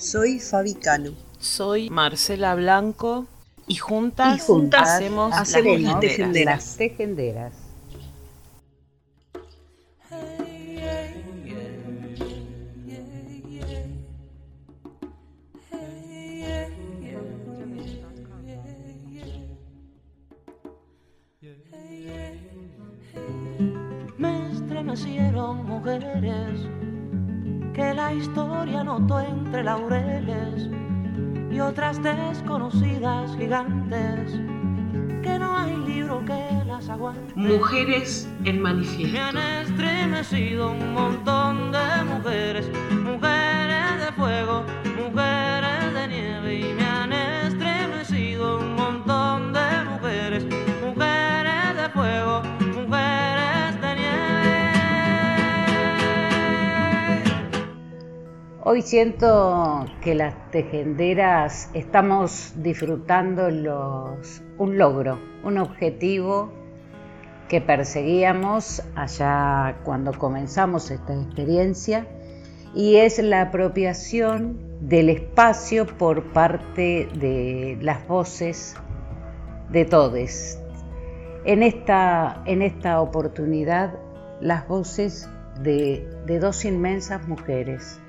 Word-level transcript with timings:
Soy 0.00 0.40
Fabi 0.40 0.72
Cano. 0.76 1.12
Soy 1.38 1.90
Marcela 1.90 2.54
Blanco 2.54 3.26
y 3.66 3.76
juntas, 3.76 4.38
y 4.38 4.40
juntas 4.40 4.88
hacemos, 4.88 5.34
hacemos, 5.34 5.78
las, 5.78 6.00
tejenderas. 6.00 6.56
Las 6.56 6.76
tejenderas. 6.78 7.52
Historia 28.70 28.84
notó 28.84 29.18
entre 29.20 29.64
laureles 29.64 30.70
y 31.50 31.58
otras 31.58 32.00
desconocidas 32.02 33.36
gigantes 33.36 34.30
que 35.22 35.38
no 35.40 35.56
hay 35.56 35.76
libro 35.76 36.24
que 36.24 36.64
las 36.66 36.88
aguante. 36.88 37.32
Mujeres 37.34 38.28
en 38.44 38.62
manifiesto. 38.62 39.12
Me 39.12 39.20
han 39.20 39.36
estremecido 39.36 40.70
un 40.70 40.92
montón 40.92 41.72
de 41.72 42.04
mujeres, 42.04 42.70
mujeres 42.92 44.06
de 44.06 44.12
fuego, 44.12 44.62
mujeres 44.84 45.92
de 45.94 46.08
nieve 46.08 46.54
y 46.54 46.74
me 46.74 46.89
Hoy 58.72 58.82
siento 58.82 59.84
que 60.00 60.14
las 60.14 60.48
tejenderas 60.52 61.70
estamos 61.74 62.52
disfrutando 62.54 63.48
un 64.58 64.78
logro, 64.78 65.18
un 65.42 65.58
objetivo 65.58 66.52
que 67.48 67.60
perseguíamos 67.60 68.80
allá 68.94 69.78
cuando 69.82 70.12
comenzamos 70.12 70.92
esta 70.92 71.20
experiencia 71.20 72.06
y 72.72 72.94
es 72.94 73.18
la 73.18 73.40
apropiación 73.40 74.60
del 74.88 75.08
espacio 75.08 75.84
por 75.84 76.32
parte 76.32 77.08
de 77.12 77.76
las 77.80 78.06
voces 78.06 78.76
de 79.70 79.84
todos. 79.84 80.60
En 81.44 81.64
esta, 81.64 82.40
en 82.46 82.62
esta 82.62 83.00
oportunidad, 83.00 83.98
las 84.40 84.68
voces 84.68 85.28
de 85.60 86.38
dos 86.40 86.64
inmensas 86.64 87.26
mujeres, 87.26 88.00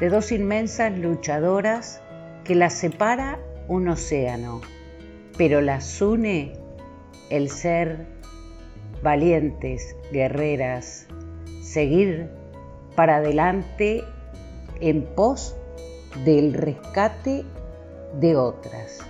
de 0.00 0.08
dos 0.08 0.32
inmensas 0.32 0.98
luchadoras 0.98 2.00
que 2.44 2.54
las 2.54 2.72
separa 2.72 3.38
un 3.68 3.88
océano, 3.88 4.62
pero 5.36 5.60
las 5.60 6.00
une 6.00 6.54
el 7.28 7.50
ser 7.50 8.06
valientes, 9.02 9.94
guerreras, 10.10 11.06
seguir 11.62 12.30
para 12.96 13.16
adelante 13.16 14.02
en 14.80 15.04
pos 15.14 15.54
del 16.24 16.54
rescate 16.54 17.44
de 18.18 18.36
otras. 18.36 19.00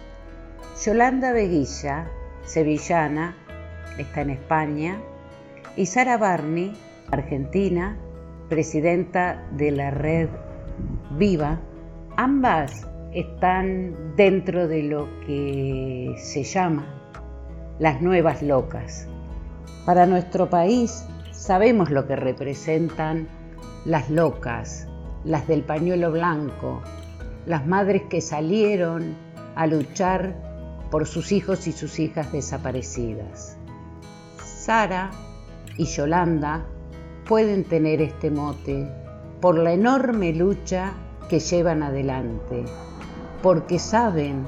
Yolanda 0.85 1.33
Veguilla, 1.33 2.11
sevillana, 2.45 3.37
está 3.97 4.23
en 4.23 4.31
España, 4.31 5.01
y 5.77 5.87
Sara 5.87 6.19
Barney, 6.19 6.75
argentina, 7.11 7.97
presidenta 8.49 9.47
de 9.53 9.71
la 9.71 9.91
red 9.91 10.29
Viva, 11.19 11.59
ambas 12.17 12.87
están 13.13 14.15
dentro 14.15 14.69
de 14.69 14.85
lo 14.85 15.09
que 15.27 16.15
se 16.17 16.45
llama 16.45 16.87
las 17.81 18.01
nuevas 18.01 18.43
locas. 18.43 19.09
Para 19.85 20.07
nuestro 20.07 20.49
país 20.49 21.05
sabemos 21.33 21.91
lo 21.91 22.07
que 22.07 22.15
representan 22.15 23.27
las 23.85 24.09
locas, 24.09 24.87
las 25.25 25.49
del 25.49 25.63
pañuelo 25.63 26.13
blanco, 26.13 26.81
las 27.45 27.67
madres 27.67 28.03
que 28.09 28.21
salieron 28.21 29.17
a 29.57 29.67
luchar 29.67 30.37
por 30.93 31.07
sus 31.07 31.33
hijos 31.33 31.67
y 31.67 31.73
sus 31.73 31.99
hijas 31.99 32.31
desaparecidas. 32.31 33.57
Sara 34.45 35.11
y 35.77 35.87
Yolanda 35.87 36.65
pueden 37.27 37.65
tener 37.65 38.01
este 38.01 38.31
mote 38.31 39.00
por 39.41 39.59
la 39.59 39.73
enorme 39.73 40.33
lucha 40.33 40.93
que 41.29 41.41
llevan 41.41 41.83
adelante, 41.83 42.65
porque 43.43 43.79
saben 43.79 44.45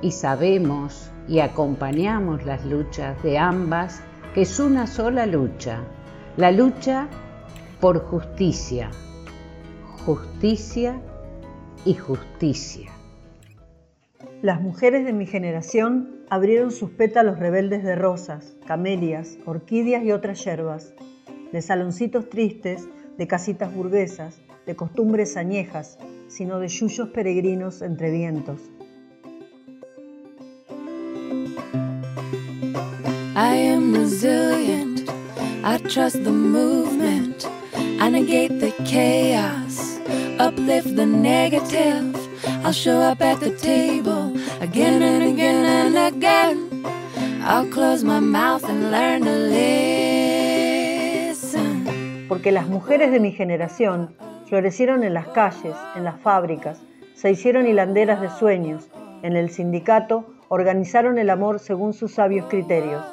y 0.00 0.12
sabemos 0.12 1.10
y 1.28 1.40
acompañamos 1.40 2.44
las 2.46 2.64
luchas 2.64 3.22
de 3.22 3.38
ambas, 3.38 4.00
que 4.34 4.42
es 4.42 4.60
una 4.60 4.86
sola 4.86 5.26
lucha, 5.26 5.80
la 6.36 6.50
lucha 6.50 7.08
por 7.80 8.00
justicia, 8.00 8.90
justicia 10.04 11.00
y 11.84 11.94
justicia. 11.94 12.90
Las 14.42 14.60
mujeres 14.60 15.04
de 15.04 15.12
mi 15.12 15.26
generación 15.26 16.22
abrieron 16.30 16.70
sus 16.70 16.90
pétalos 16.90 17.38
rebeldes 17.38 17.82
de 17.82 17.96
rosas, 17.96 18.56
camelias, 18.66 19.38
orquídeas 19.44 20.04
y 20.04 20.12
otras 20.12 20.44
yerbas, 20.44 20.94
de 21.52 21.62
saloncitos 21.62 22.28
tristes, 22.28 22.88
de 23.18 23.26
casitas 23.26 23.72
burguesas, 23.72 24.36
de 24.66 24.74
costumbres 24.74 25.36
añejas, 25.36 25.98
sino 26.28 26.58
de 26.58 26.68
yuyos 26.68 27.08
peregrinos 27.10 27.82
entre 27.82 28.10
vientos. 28.10 28.60
I 33.34 33.54
am 33.68 33.94
resilient. 33.94 35.08
I 35.62 35.78
trust 35.78 36.24
the 36.24 36.32
movement. 36.32 37.46
I 38.00 38.08
negate 38.08 38.60
the 38.60 38.72
chaos. 38.84 39.98
Uplift 40.38 40.96
the 40.96 41.06
negative. 41.06 42.14
I'll 42.64 42.72
show 42.72 42.98
up 43.00 43.20
at 43.20 43.40
the 43.40 43.50
table 43.50 44.34
again 44.60 45.02
and 45.02 45.24
again 45.34 45.64
and 45.64 46.14
again. 46.14 46.86
I'll 47.42 47.66
close 47.66 48.02
my 48.04 48.20
mouth 48.20 48.64
and 48.64 48.90
learn 48.90 49.22
to 49.24 49.30
listen. 49.30 50.05
Porque 52.28 52.52
las 52.52 52.68
mujeres 52.68 53.12
de 53.12 53.20
mi 53.20 53.32
generación 53.32 54.14
florecieron 54.46 55.04
en 55.04 55.14
las 55.14 55.28
calles, 55.28 55.74
en 55.96 56.04
las 56.04 56.20
fábricas, 56.20 56.80
se 57.14 57.30
hicieron 57.30 57.66
hilanderas 57.66 58.20
de 58.20 58.30
sueños, 58.30 58.88
en 59.22 59.36
el 59.36 59.50
sindicato 59.50 60.26
organizaron 60.48 61.18
el 61.18 61.30
amor 61.30 61.58
según 61.58 61.92
sus 61.92 62.12
sabios 62.12 62.46
criterios. 62.46 63.04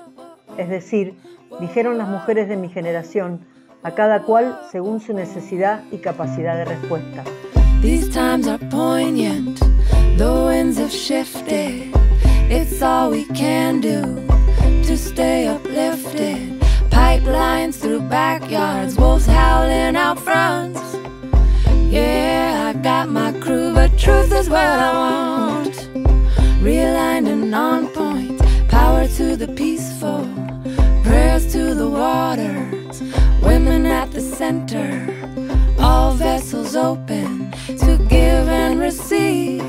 Es 0.57 0.69
decir, 0.69 1.16
dijeron 1.59 1.97
las 1.97 2.07
mujeres 2.07 2.47
de 2.47 2.57
mi 2.57 2.69
generación, 2.69 3.46
a 3.84 3.91
cada 3.91 4.24
cual 4.24 4.59
según 4.72 5.00
su 5.00 5.13
necesidad 5.13 5.83
y 5.92 5.98
capacidad 5.98 6.56
de 6.57 6.65
respuesta. 6.65 7.24
These 7.81 8.10
times 8.10 8.48
are 8.48 8.63
poignant, 8.69 9.60
the 10.18 10.31
winds 10.48 10.77
have 10.77 10.92
shifted. 10.92 11.92
It's 12.50 12.81
all 12.81 13.12
we 13.12 13.25
can 13.33 13.81
do 13.81 14.01
to 14.88 14.95
stay 14.95 15.48
uplifted. 15.48 16.62
Pipelines 17.13 17.75
through 17.75 18.00
backyards, 18.10 18.98
wolves 18.98 19.27
howling 19.27 19.95
out 19.95 20.19
front. 20.19 20.75
Yeah, 21.92 22.74
I 22.74 22.80
got 22.81 23.07
my 23.07 23.31
crew, 23.33 23.71
but 23.71 24.00
truth 24.00 24.33
is 24.33 24.50
what 24.50 24.65
I 24.65 24.92
want. 24.94 25.75
Realigned 26.63 27.27
and 27.31 27.54
on 27.54 27.88
point, 27.89 28.42
power 28.68 29.07
to 29.10 29.36
the 29.36 29.48
peaceful, 29.48 30.27
prayers 31.04 31.51
to 31.51 31.75
the 31.75 31.88
waters, 31.88 33.00
women 33.44 33.86
at 33.86 34.12
the 34.12 34.21
center, 34.21 34.92
all 35.77 36.13
vessels 36.13 36.75
open 36.75 37.51
to 37.68 38.04
give 38.10 38.48
and 38.62 38.80
receive. 38.80 39.63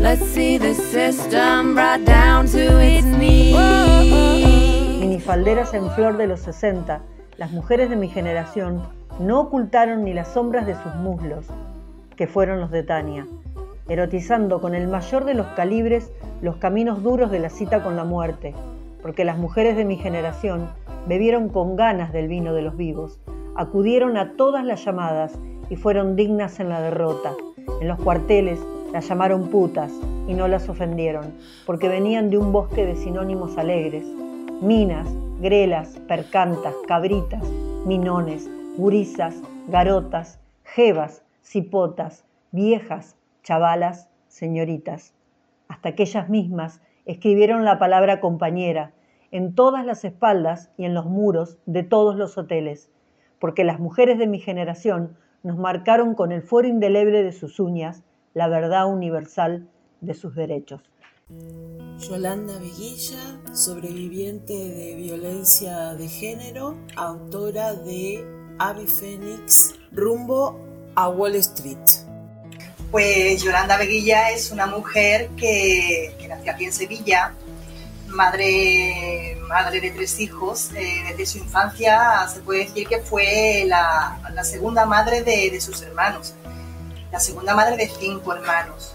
Let's 0.00 0.24
see 0.24 0.56
the 0.56 0.74
system 0.74 1.74
brought 1.74 2.04
down 2.04 2.46
to 2.54 2.80
its 2.80 3.06
knees. 3.06 4.67
Minifalderas 4.98 5.74
en 5.74 5.88
flor 5.90 6.16
de 6.16 6.26
los 6.26 6.40
60, 6.40 7.02
las 7.36 7.52
mujeres 7.52 7.88
de 7.88 7.94
mi 7.94 8.08
generación 8.08 8.82
no 9.20 9.42
ocultaron 9.42 10.02
ni 10.02 10.12
las 10.12 10.26
sombras 10.26 10.66
de 10.66 10.74
sus 10.74 10.92
muslos, 10.96 11.46
que 12.16 12.26
fueron 12.26 12.60
los 12.60 12.72
de 12.72 12.82
Tania. 12.82 13.24
erotizando 13.88 14.60
con 14.60 14.74
el 14.74 14.88
mayor 14.88 15.24
de 15.24 15.34
los 15.34 15.46
calibres 15.48 16.10
los 16.42 16.56
caminos 16.56 17.04
duros 17.04 17.30
de 17.30 17.38
la 17.38 17.48
cita 17.48 17.82
con 17.84 17.94
la 17.94 18.02
muerte, 18.02 18.54
porque 19.00 19.24
las 19.24 19.38
mujeres 19.38 19.76
de 19.76 19.84
mi 19.84 19.96
generación 19.96 20.68
bebieron 21.06 21.48
con 21.48 21.76
ganas 21.76 22.12
del 22.12 22.26
vino 22.26 22.52
de 22.52 22.62
los 22.62 22.76
vivos, 22.76 23.20
acudieron 23.54 24.16
a 24.16 24.32
todas 24.32 24.64
las 24.64 24.84
llamadas 24.84 25.32
y 25.70 25.76
fueron 25.76 26.16
dignas 26.16 26.58
en 26.58 26.70
la 26.70 26.80
derrota. 26.80 27.34
En 27.80 27.86
los 27.86 28.00
cuarteles 28.00 28.58
las 28.92 29.08
llamaron 29.08 29.48
putas 29.48 29.92
y 30.26 30.34
no 30.34 30.48
las 30.48 30.68
ofendieron, 30.68 31.34
porque 31.66 31.88
venían 31.88 32.30
de 32.30 32.38
un 32.38 32.52
bosque 32.52 32.84
de 32.84 32.96
sinónimos 32.96 33.56
alegres. 33.58 34.04
Minas, 34.60 35.08
grelas, 35.40 36.00
percantas, 36.08 36.74
cabritas, 36.88 37.48
minones, 37.86 38.50
gurisas, 38.76 39.40
garotas, 39.68 40.40
jevas, 40.64 41.22
cipotas, 41.42 42.24
viejas, 42.50 43.16
chavalas, 43.44 44.10
señoritas. 44.26 45.14
Hasta 45.68 45.94
que 45.94 46.02
ellas 46.02 46.28
mismas 46.28 46.80
escribieron 47.06 47.64
la 47.64 47.78
palabra 47.78 48.18
compañera 48.18 48.90
en 49.30 49.54
todas 49.54 49.86
las 49.86 50.04
espaldas 50.04 50.72
y 50.76 50.86
en 50.86 50.94
los 50.94 51.06
muros 51.06 51.58
de 51.66 51.84
todos 51.84 52.16
los 52.16 52.36
hoteles, 52.36 52.90
porque 53.38 53.62
las 53.62 53.78
mujeres 53.78 54.18
de 54.18 54.26
mi 54.26 54.40
generación 54.40 55.16
nos 55.44 55.56
marcaron 55.56 56.16
con 56.16 56.32
el 56.32 56.42
fuero 56.42 56.66
indeleble 56.66 57.22
de 57.22 57.30
sus 57.30 57.60
uñas 57.60 58.02
la 58.34 58.48
verdad 58.48 58.92
universal 58.92 59.68
de 60.00 60.14
sus 60.14 60.34
derechos. 60.34 60.82
Yolanda 61.98 62.58
Veguilla, 62.58 63.38
sobreviviente 63.52 64.54
de 64.54 64.94
violencia 64.94 65.94
de 65.94 66.08
género, 66.08 66.78
autora 66.96 67.74
de 67.74 68.24
Abby 68.58 68.86
Phoenix, 68.86 69.74
rumbo 69.92 70.58
a 70.94 71.10
Wall 71.10 71.34
Street. 71.34 71.76
Pues 72.90 73.42
Yolanda 73.42 73.76
Veguilla 73.76 74.30
es 74.30 74.50
una 74.50 74.66
mujer 74.66 75.28
que, 75.36 76.16
nació 76.28 76.52
aquí 76.52 76.64
en 76.64 76.72
Sevilla, 76.72 77.34
madre, 78.06 79.36
madre 79.48 79.82
de 79.82 79.90
tres 79.90 80.18
hijos. 80.20 80.70
Eh, 80.74 81.04
desde 81.10 81.26
su 81.26 81.38
infancia 81.38 82.26
se 82.32 82.40
puede 82.40 82.60
decir 82.60 82.88
que 82.88 83.00
fue 83.00 83.64
la, 83.66 84.18
segunda 84.44 84.86
madre 84.86 85.22
de, 85.22 85.60
sus 85.60 85.82
hermanos, 85.82 86.34
la 87.12 87.20
segunda 87.20 87.54
madre 87.54 87.76
de 87.76 87.90
cinco 88.00 88.32
hermanos. 88.32 88.94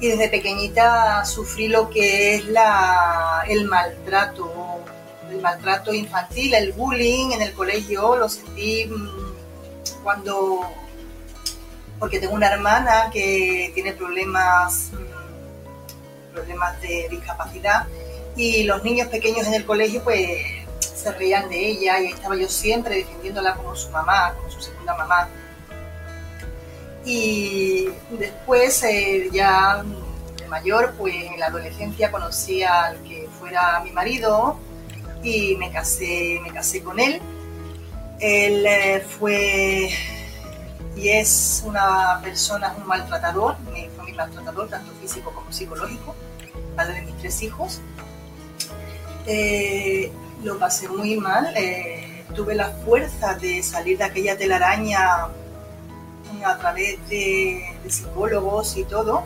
Y 0.00 0.08
desde 0.08 0.28
pequeñita 0.28 1.24
sufrí 1.26 1.68
lo 1.68 1.90
que 1.90 2.36
es 2.36 2.46
la, 2.46 3.44
el 3.46 3.66
maltrato, 3.68 4.80
el 5.30 5.40
maltrato 5.42 5.92
infantil, 5.92 6.54
el 6.54 6.72
bullying 6.72 7.32
en 7.32 7.42
el 7.42 7.52
colegio, 7.52 8.16
lo 8.16 8.28
sentí 8.28 8.86
mm, 8.86 10.02
cuando, 10.02 10.62
porque 11.98 12.18
tengo 12.18 12.32
una 12.32 12.48
hermana 12.48 13.10
que 13.12 13.70
tiene 13.74 13.92
problemas, 13.92 14.90
mm, 14.92 16.32
problemas 16.34 16.80
de 16.80 17.06
discapacidad 17.10 17.86
y 18.36 18.62
los 18.62 18.82
niños 18.82 19.08
pequeños 19.08 19.46
en 19.46 19.54
el 19.54 19.66
colegio 19.66 20.02
pues 20.02 20.40
se 20.80 21.12
reían 21.12 21.48
de 21.48 21.58
ella 21.58 21.98
y 22.00 22.06
ahí 22.06 22.12
estaba 22.12 22.36
yo 22.36 22.48
siempre 22.48 22.96
defendiéndola 22.96 23.54
como 23.54 23.74
su 23.74 23.90
mamá, 23.90 24.34
como 24.36 24.50
su 24.50 24.60
segunda 24.60 24.94
mamá. 24.94 25.28
Y 27.04 27.88
después 28.10 28.82
eh, 28.82 29.28
ya 29.32 29.82
de 30.36 30.48
mayor, 30.48 30.94
pues 30.98 31.14
en 31.14 31.40
la 31.40 31.46
adolescencia 31.46 32.10
conocí 32.10 32.62
al 32.62 33.02
que 33.02 33.28
fuera 33.38 33.80
mi 33.80 33.90
marido 33.92 34.58
y 35.22 35.56
me 35.56 35.70
casé, 35.70 36.40
me 36.42 36.50
casé 36.50 36.82
con 36.82 37.00
él. 37.00 37.20
Él 38.20 38.66
eh, 38.66 39.04
fue 39.18 39.90
y 40.96 41.08
es 41.08 41.62
una 41.64 42.20
persona, 42.22 42.74
un 42.76 42.86
maltratador, 42.86 43.56
fue 43.96 44.04
mi 44.04 44.12
maltratador, 44.12 44.68
tanto 44.68 44.92
físico 45.00 45.32
como 45.32 45.50
psicológico, 45.50 46.14
padre 46.76 46.96
de 46.96 47.02
mis 47.02 47.16
tres 47.18 47.42
hijos. 47.42 47.80
Eh, 49.26 50.12
lo 50.42 50.58
pasé 50.58 50.88
muy 50.88 51.16
mal. 51.16 51.54
Tuve 52.34 52.54
la 52.54 52.70
fuerza 52.84 53.34
de 53.34 53.62
salir 53.62 53.98
de 53.98 54.04
aquella 54.04 54.36
telaraña 54.36 55.28
a 56.44 56.58
través 56.58 56.96
de, 57.08 57.64
de 57.82 57.90
psicólogos 57.90 58.76
y 58.76 58.84
todo, 58.84 59.24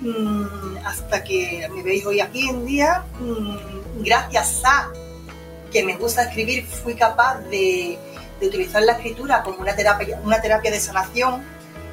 mm, 0.00 0.76
hasta 0.84 1.24
que 1.24 1.68
me 1.74 1.82
veis 1.82 2.04
hoy 2.06 2.20
aquí 2.20 2.48
en 2.48 2.66
día, 2.66 3.04
mm, 3.20 4.02
gracias 4.02 4.62
a 4.64 4.90
que 5.72 5.84
me 5.84 5.96
gusta 5.96 6.22
escribir, 6.22 6.66
fui 6.66 6.94
capaz 6.94 7.40
de, 7.50 7.98
de 8.40 8.46
utilizar 8.46 8.82
la 8.82 8.92
escritura 8.92 9.42
como 9.42 9.58
una 9.58 9.74
terapia, 9.74 10.20
una 10.24 10.40
terapia 10.40 10.70
de 10.70 10.80
sanación 10.80 11.42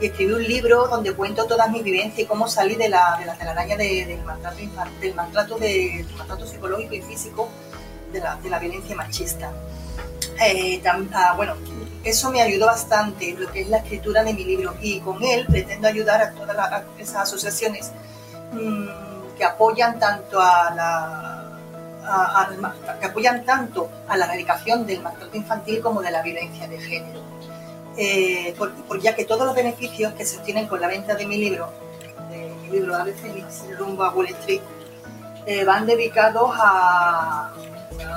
y 0.01 0.07
escribí 0.07 0.33
un 0.33 0.44
libro 0.44 0.88
donde 0.88 1.13
cuento 1.13 1.45
todas 1.45 1.69
mis 1.71 1.83
vivencias 1.83 2.19
y 2.19 2.25
cómo 2.25 2.47
salí 2.47 2.75
de 2.75 2.89
la, 2.89 3.17
de 3.19 3.25
la 3.25 3.35
telaraña 3.35 3.77
de, 3.77 4.05
del, 4.05 4.23
maltrato, 4.23 4.57
del, 5.00 5.15
maltrato 5.15 5.57
de, 5.57 6.03
del 6.05 6.15
maltrato 6.17 6.45
psicológico 6.45 6.95
y 6.95 7.01
físico 7.01 7.50
de 8.11 8.19
la, 8.19 8.35
de 8.35 8.50
la 8.50 8.59
violencia 8.59 8.95
machista. 8.95 9.51
Eh, 10.45 10.79
tam, 10.83 11.09
ah, 11.13 11.33
bueno, 11.35 11.55
eso 12.03 12.31
me 12.31 12.41
ayudó 12.41 12.65
bastante, 12.65 13.33
lo 13.33 13.51
que 13.51 13.61
es 13.61 13.69
la 13.69 13.77
escritura 13.77 14.23
de 14.23 14.33
mi 14.33 14.44
libro, 14.44 14.75
y 14.81 15.00
con 15.00 15.23
él 15.23 15.45
pretendo 15.47 15.88
ayudar 15.88 16.21
a 16.21 16.31
todas 16.31 16.83
esas 16.97 17.23
asociaciones 17.23 17.91
mmm, 18.51 18.88
que 19.38 19.45
apoyan 19.45 20.00
tanto 20.00 20.39
a 20.39 20.73
la 20.75 21.39
que 23.00 23.05
apoyan 23.05 23.45
tanto 23.45 23.89
a 24.07 24.17
la 24.17 24.25
erradicación 24.25 24.85
del 24.85 25.01
maltrato 25.01 25.38
infantil 25.38 25.81
como 25.81 26.01
de 26.01 26.11
la 26.11 26.21
violencia 26.21 26.67
de 26.67 26.79
género. 26.79 27.21
Eh, 27.95 28.55
ya 29.01 29.15
que 29.15 29.25
todos 29.25 29.45
los 29.45 29.55
beneficios 29.55 30.13
que 30.13 30.25
se 30.25 30.38
obtienen 30.38 30.67
con 30.67 30.81
la 30.81 30.88
venta 30.88 31.15
de 31.15 31.25
mi 31.25 31.38
libro, 31.38 31.71
de 32.29 32.53
mi 32.63 32.69
libro 32.69 32.97
Fénix, 33.21 33.63
rumbo 33.77 34.03
a 34.03 34.11
Wall 34.11 34.27
Street, 34.27 34.61
eh, 35.45 35.63
van 35.63 35.85
dedicados 35.85 36.51
a, 36.55 37.51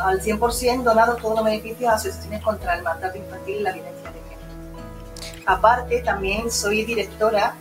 al 0.04 0.20
100% 0.20 0.82
donados 0.82 1.20
todos 1.20 1.36
los 1.36 1.44
beneficios 1.44 1.90
a 1.90 1.94
asociaciones 1.94 2.42
contra 2.42 2.74
el 2.74 2.82
maltrato 2.82 3.18
infantil 3.18 3.56
y 3.56 3.62
la 3.62 3.72
violencia 3.72 4.10
de 4.10 4.20
género. 4.20 5.42
Aparte, 5.46 6.00
también 6.02 6.50
soy 6.50 6.84
directora 6.84 7.56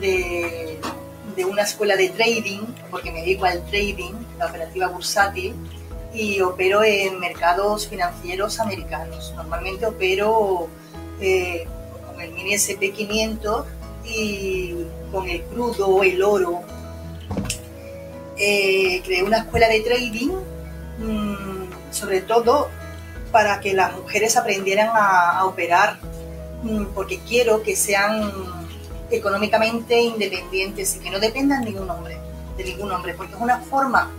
de, 0.00 0.78
de 1.36 1.44
una 1.44 1.62
escuela 1.62 1.96
de 1.96 2.08
trading, 2.10 2.62
porque 2.90 3.10
me 3.10 3.20
dedico 3.20 3.44
al 3.44 3.64
trading, 3.66 4.14
la 4.38 4.46
operativa 4.46 4.88
bursátil, 4.88 5.54
y 6.16 6.40
opero 6.40 6.82
en 6.82 7.20
mercados 7.20 7.88
financieros 7.88 8.58
americanos. 8.58 9.32
Normalmente 9.36 9.86
opero 9.86 10.68
eh, 11.20 11.66
con 12.06 12.20
el 12.20 12.32
mini 12.32 12.54
SP500 12.54 13.64
y 14.06 14.74
con 15.12 15.28
el 15.28 15.42
crudo, 15.42 16.02
el 16.02 16.22
oro. 16.22 16.62
Eh, 18.38 19.02
creé 19.04 19.22
una 19.22 19.38
escuela 19.38 19.68
de 19.68 19.80
trading, 19.80 20.30
sobre 21.90 22.20
todo 22.20 22.68
para 23.32 23.60
que 23.60 23.74
las 23.74 23.94
mujeres 23.94 24.36
aprendieran 24.36 24.88
a, 24.94 25.38
a 25.38 25.44
operar, 25.44 25.98
mmm, 26.62 26.86
porque 26.94 27.20
quiero 27.20 27.62
que 27.62 27.76
sean 27.76 28.32
económicamente 29.10 30.00
independientes 30.00 30.96
y 30.96 31.00
que 31.00 31.10
no 31.10 31.18
dependan 31.18 31.64
de 31.64 31.70
ningún 31.70 31.90
hombre, 31.90 32.18
de 32.56 32.64
ningún 32.64 32.90
hombre, 32.90 33.14
porque 33.14 33.34
es 33.34 33.40
una 33.40 33.60
forma 33.60 34.10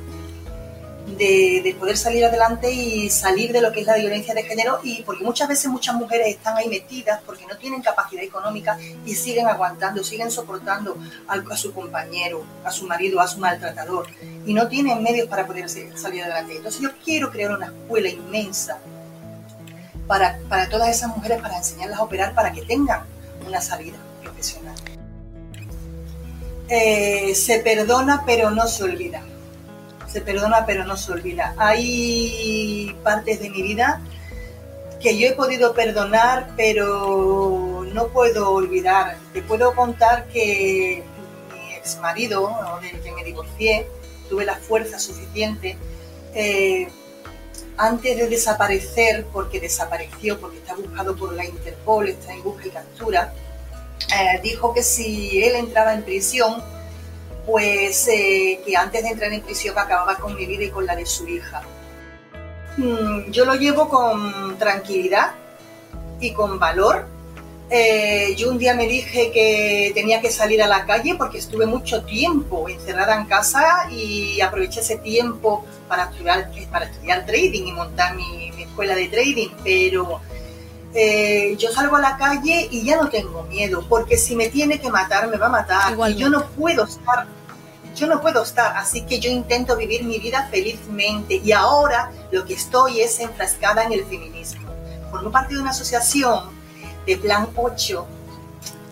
de, 1.15 1.61
de, 1.63 1.75
poder 1.79 1.95
salir 1.95 2.25
adelante 2.25 2.69
y 2.69 3.09
salir 3.09 3.53
de 3.53 3.61
lo 3.61 3.71
que 3.71 3.81
es 3.81 3.87
la 3.87 3.95
violencia 3.95 4.33
de 4.33 4.43
género 4.43 4.79
y 4.83 5.03
porque 5.03 5.23
muchas 5.23 5.47
veces 5.47 5.71
muchas 5.71 5.95
mujeres 5.95 6.27
están 6.27 6.57
ahí 6.57 6.67
metidas 6.67 7.21
porque 7.25 7.45
no 7.45 7.55
tienen 7.57 7.81
capacidad 7.81 8.23
económica 8.23 8.77
y 9.05 9.15
siguen 9.15 9.47
aguantando, 9.47 10.03
siguen 10.03 10.29
soportando 10.29 10.97
a, 11.27 11.35
a 11.35 11.57
su 11.57 11.73
compañero, 11.73 12.43
a 12.65 12.71
su 12.71 12.85
marido, 12.85 13.21
a 13.21 13.27
su 13.27 13.39
maltratador 13.39 14.07
y 14.45 14.53
no 14.53 14.67
tienen 14.67 15.01
medios 15.01 15.29
para 15.29 15.47
poder 15.47 15.69
salir 15.69 16.23
adelante. 16.23 16.57
Entonces 16.57 16.81
yo 16.81 16.89
quiero 17.03 17.31
crear 17.31 17.51
una 17.51 17.67
escuela 17.67 18.09
inmensa 18.09 18.77
para, 20.07 20.39
para 20.49 20.67
todas 20.67 20.89
esas 20.89 21.15
mujeres, 21.15 21.41
para 21.41 21.57
enseñarlas 21.57 21.99
a 21.99 22.03
operar, 22.03 22.35
para 22.35 22.51
que 22.51 22.63
tengan 22.63 23.05
una 23.45 23.61
salida 23.61 23.97
profesional. 24.21 24.75
Eh, 26.69 27.33
se 27.33 27.59
perdona 27.59 28.23
pero 28.25 28.51
no 28.51 28.67
se 28.67 28.83
olvida 28.83 29.23
se 30.07 30.21
perdona 30.21 30.65
pero 30.65 30.85
no 30.85 30.97
se 30.97 31.11
olvida. 31.11 31.53
Hay 31.57 32.95
partes 33.03 33.39
de 33.39 33.49
mi 33.49 33.61
vida 33.61 34.01
que 35.01 35.17
yo 35.17 35.27
he 35.27 35.33
podido 35.33 35.73
perdonar 35.73 36.51
pero 36.55 37.85
no 37.93 38.07
puedo 38.07 38.51
olvidar. 38.51 39.17
Te 39.33 39.41
puedo 39.41 39.75
contar 39.75 40.27
que 40.27 41.03
mi 41.53 41.73
ex 41.75 41.97
marido, 41.99 42.55
del 42.81 43.01
que 43.01 43.11
me 43.11 43.23
divorcié, 43.23 43.87
tuve 44.29 44.45
la 44.45 44.55
fuerza 44.55 44.99
suficiente 44.99 45.77
eh, 46.33 46.87
antes 47.77 48.17
de 48.17 48.27
desaparecer, 48.27 49.25
porque 49.31 49.59
desapareció, 49.59 50.39
porque 50.39 50.57
está 50.57 50.75
buscado 50.75 51.15
por 51.15 51.33
la 51.33 51.45
Interpol, 51.45 52.09
está 52.09 52.33
en 52.33 52.43
busca 52.43 52.67
y 52.67 52.71
captura, 52.71 53.33
eh, 54.15 54.39
dijo 54.41 54.73
que 54.73 54.83
si 54.83 55.43
él 55.43 55.55
entraba 55.55 55.93
en 55.93 56.03
prisión, 56.03 56.63
pues 57.47 58.07
eh, 58.09 58.59
que 58.63 58.75
antes 58.75 59.01
de 59.01 59.09
entrar 59.09 59.33
en 59.33 59.41
prisión 59.41 59.79
acababa 59.79 60.15
con 60.17 60.35
mi 60.35 60.45
vida 60.45 60.65
y 60.65 60.69
con 60.69 60.85
la 60.85 60.95
de 60.95 61.05
su 61.05 61.27
hija. 61.27 61.63
Mm, 62.77 63.31
yo 63.31 63.45
lo 63.45 63.55
llevo 63.55 63.89
con 63.89 64.57
tranquilidad 64.59 65.31
y 66.19 66.33
con 66.33 66.59
valor 66.59 67.07
Eh, 67.69 68.33
yo 68.37 68.49
un 68.49 68.57
día 68.57 68.73
me 68.75 68.87
dije 68.87 69.29
que 69.31 69.91
tenía 69.93 70.21
que 70.21 70.31
salir 70.31 70.63
a 70.63 70.67
la 70.67 70.85
calle 70.85 71.15
porque 71.17 71.37
estuve 71.37 71.65
mucho 71.65 72.03
tiempo 72.03 72.69
encerrada 72.69 73.19
en 73.19 73.25
casa 73.25 73.89
y 73.91 74.39
aproveché 74.39 74.79
ese 74.79 74.97
tiempo 74.97 75.65
para 75.89 76.05
estudiar, 76.05 76.49
para 76.71 76.85
estudiar 76.85 77.25
trading 77.25 77.67
y 77.67 77.71
montar 77.73 78.15
mi, 78.15 78.53
escuela 78.57 78.95
de 78.95 79.07
trading, 79.07 79.49
pero 79.63 80.21
eh, 80.93 81.55
yo 81.57 81.69
salgo 81.71 81.97
a 81.97 82.01
la 82.01 82.17
calle 82.17 82.67
y 82.71 82.85
ya 82.85 82.95
no 82.95 83.09
tengo 83.09 83.43
miedo, 83.43 83.85
porque 83.89 84.17
si 84.17 84.35
me 84.35 84.47
tiene 84.49 84.79
que 84.79 84.89
matar, 84.89 85.27
me 85.27 85.37
va 85.37 85.47
a 85.47 85.49
matar. 85.49 85.97
Y 86.09 86.15
yo 86.15 86.29
no 86.29 86.45
puedo 86.51 86.85
estar, 86.85 87.27
yo 87.97 88.05
no 88.05 88.21
puedo 88.21 88.43
estar, 88.43 88.77
así 88.77 89.01
que 89.01 89.19
yo 89.19 89.29
intento 89.29 89.75
vivir 89.75 90.03
mi 90.03 90.19
vida 90.19 90.47
felizmente 90.51 91.41
y 91.43 91.51
ahora 91.51 92.11
lo 92.31 92.45
que 92.45 92.53
estoy 92.53 93.01
es 93.01 93.19
enfrascada 93.19 93.83
en 93.83 93.91
el 93.91 94.05
feminismo. 94.05 94.69
Formo 95.09 95.31
parte 95.31 95.55
de 95.55 95.61
una 95.61 95.71
asociación 95.71 96.43
de 97.05 97.17
Plan 97.17 97.49
8 97.55 98.07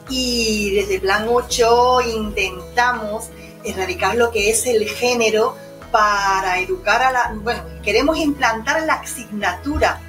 y 0.10 0.72
desde 0.72 1.00
Plan 1.00 1.28
8 1.30 2.02
intentamos 2.16 3.30
erradicar 3.64 4.16
lo 4.16 4.32
que 4.32 4.50
es 4.50 4.66
el 4.66 4.88
género 4.90 5.56
para 5.92 6.58
educar 6.60 7.04
a 7.04 7.12
la... 7.12 7.36
Bueno, 7.44 7.62
queremos 7.84 8.18
implantar 8.18 8.82
la 8.84 8.96
asignatura 8.96 10.02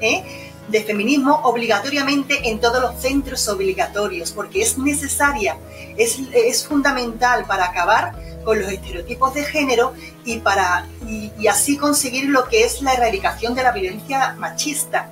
¿eh? 0.00 0.50
de 0.68 0.82
feminismo 0.82 1.40
obligatoriamente 1.44 2.50
en 2.50 2.60
todos 2.60 2.80
los 2.80 3.00
centros 3.00 3.48
obligatorios, 3.48 4.32
porque 4.32 4.62
es 4.62 4.76
necesaria, 4.76 5.56
es, 5.96 6.18
es 6.34 6.66
fundamental 6.66 7.46
para 7.46 7.66
acabar 7.66 8.14
con 8.44 8.60
los 8.60 8.70
estereotipos 8.70 9.34
de 9.34 9.44
género 9.44 9.94
y, 10.24 10.38
para, 10.38 10.86
y 11.08 11.46
así 11.46 11.76
conseguir 11.76 12.28
lo 12.28 12.48
que 12.48 12.64
es 12.64 12.82
la 12.82 12.92
erradicación 12.92 13.54
de 13.54 13.62
la 13.62 13.72
violencia 13.72 14.34
machista. 14.38 15.10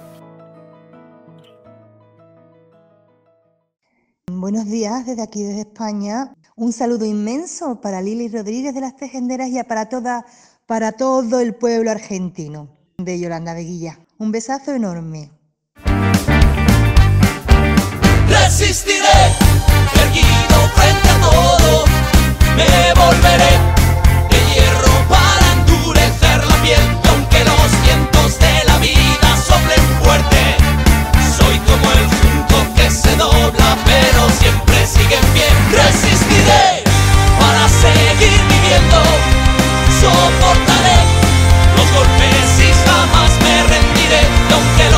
Buenos 4.43 4.67
días 4.67 5.07
desde 5.07 5.23
aquí, 5.23 5.45
desde 5.45 5.61
España. 5.61 6.35
Un 6.57 6.73
saludo 6.73 7.05
inmenso 7.05 7.81
para 7.81 8.03
Lili 8.03 8.29
Rodríguez 8.29 8.75
de 8.75 8.81
las 8.81 8.97
Tejenderas 8.97 9.49
y 9.49 9.63
para, 9.63 9.89
toda, 9.89 10.27
para 10.67 10.93
todo 10.93 11.39
el 11.39 11.55
pueblo 11.55 11.91
argentino 11.91 12.69
de 12.99 13.21
Yolanda 13.21 13.55
Veguilla. 13.55 14.01
Un 14.19 14.33
besazo 14.33 14.73
enorme. 14.73 15.31
Resistiré, 18.29 19.07
erguido 20.03 20.69
frente 20.75 21.09
a 21.09 21.21
todo, 21.21 21.85
volveré 22.95 23.53
de 24.31 24.39
hierro 24.53 24.95
para 25.09 25.53
endurecer 25.53 26.45
la 26.47 26.57
piel, 26.63 26.85
aunque 27.11 27.45
los 27.45 27.71
vientos 27.85 28.39
de 28.39 28.65
la 28.67 28.79
vida 28.79 29.29
soplen 29.47 29.85
fuerte, 30.03 30.57
soy 31.37 31.59
como 31.69 31.91
el 31.93 32.05
junco 32.19 32.75
que 32.77 32.91
se 32.91 33.17
dobla 33.17 33.73
siempre 34.41 34.87
sigue 34.87 35.17
en 35.17 35.27
pie. 35.35 35.49
Resistiré 35.73 36.85
para 37.39 37.69
seguir 37.69 38.41
viviendo. 38.49 39.01
Soportaré 40.01 40.99
los 41.77 41.89
golpes 41.93 42.49
y 42.59 42.71
jamás 42.87 43.31
me 43.43 43.55
rendiré. 43.73 44.23
aunque 44.53 44.92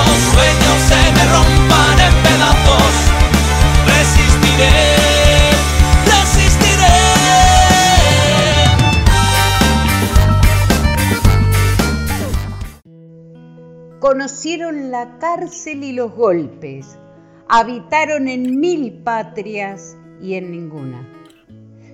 Conocieron 14.44 14.90
la 14.90 15.16
cárcel 15.20 15.82
y 15.84 15.92
los 15.94 16.12
golpes 16.14 16.98
habitaron 17.48 18.28
en 18.28 18.60
mil 18.60 18.92
patrias 19.02 19.96
y 20.20 20.34
en 20.34 20.50
ninguna. 20.50 21.08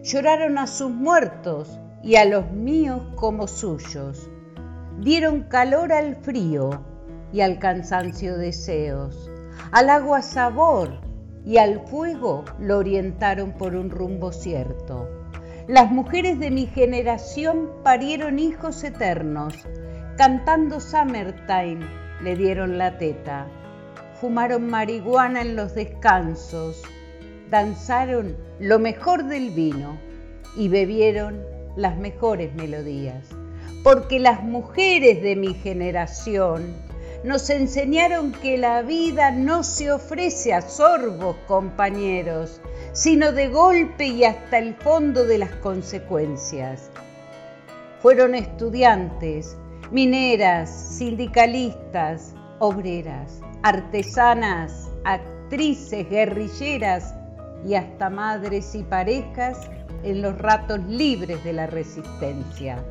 Lloraron 0.02 0.58
a 0.58 0.66
sus 0.66 0.90
muertos 0.90 1.78
y 2.02 2.16
a 2.16 2.24
los 2.24 2.50
míos 2.50 3.02
como 3.14 3.46
suyos. 3.46 4.28
Dieron 4.98 5.44
calor 5.44 5.92
al 5.92 6.16
frío 6.16 6.70
y 7.32 7.42
al 7.42 7.60
cansancio 7.60 8.36
deseos, 8.36 9.30
al 9.70 9.88
agua 9.88 10.20
sabor 10.20 10.98
y 11.46 11.58
al 11.58 11.86
fuego 11.86 12.44
lo 12.58 12.78
orientaron 12.78 13.52
por 13.52 13.76
un 13.76 13.90
rumbo 13.90 14.32
cierto. 14.32 15.08
Las 15.68 15.92
mujeres 15.92 16.40
de 16.40 16.50
mi 16.50 16.66
generación 16.66 17.70
parieron 17.84 18.40
hijos 18.40 18.82
eternos, 18.82 19.54
cantando 20.16 20.80
Summertime 20.80 21.99
le 22.22 22.36
dieron 22.36 22.78
la 22.78 22.98
teta 22.98 23.46
fumaron 24.20 24.68
marihuana 24.68 25.40
en 25.40 25.56
los 25.56 25.74
descansos, 25.74 26.82
danzaron 27.48 28.36
lo 28.58 28.78
mejor 28.78 29.24
del 29.24 29.50
vino 29.50 29.98
y 30.56 30.68
bebieron 30.68 31.42
las 31.74 31.96
mejores 31.96 32.54
melodías. 32.54 33.28
Porque 33.82 34.18
las 34.18 34.42
mujeres 34.42 35.22
de 35.22 35.36
mi 35.36 35.54
generación 35.54 36.76
nos 37.24 37.48
enseñaron 37.48 38.32
que 38.32 38.58
la 38.58 38.82
vida 38.82 39.30
no 39.30 39.62
se 39.62 39.90
ofrece 39.90 40.52
a 40.52 40.60
sorbos, 40.60 41.36
compañeros, 41.46 42.60
sino 42.92 43.32
de 43.32 43.48
golpe 43.48 44.06
y 44.06 44.24
hasta 44.24 44.58
el 44.58 44.74
fondo 44.74 45.24
de 45.24 45.38
las 45.38 45.50
consecuencias. 45.56 46.90
Fueron 48.02 48.34
estudiantes, 48.34 49.56
mineras, 49.90 50.70
sindicalistas, 50.70 52.34
obreras 52.58 53.40
artesanas, 53.62 54.90
actrices, 55.04 56.08
guerrilleras 56.08 57.14
y 57.66 57.74
hasta 57.74 58.08
madres 58.08 58.74
y 58.74 58.82
parejas 58.82 59.58
en 60.02 60.22
los 60.22 60.38
ratos 60.38 60.80
libres 60.86 61.42
de 61.44 61.52
la 61.52 61.66
resistencia. 61.66 62.82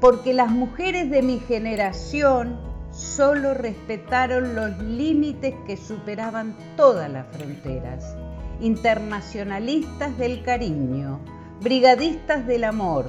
Porque 0.00 0.34
las 0.34 0.50
mujeres 0.50 1.10
de 1.10 1.22
mi 1.22 1.40
generación 1.40 2.60
solo 2.90 3.54
respetaron 3.54 4.54
los 4.54 4.78
límites 4.78 5.54
que 5.66 5.76
superaban 5.76 6.54
todas 6.76 7.10
las 7.10 7.26
fronteras. 7.28 8.16
Internacionalistas 8.60 10.16
del 10.18 10.42
cariño, 10.42 11.20
brigadistas 11.60 12.46
del 12.46 12.64
amor, 12.64 13.06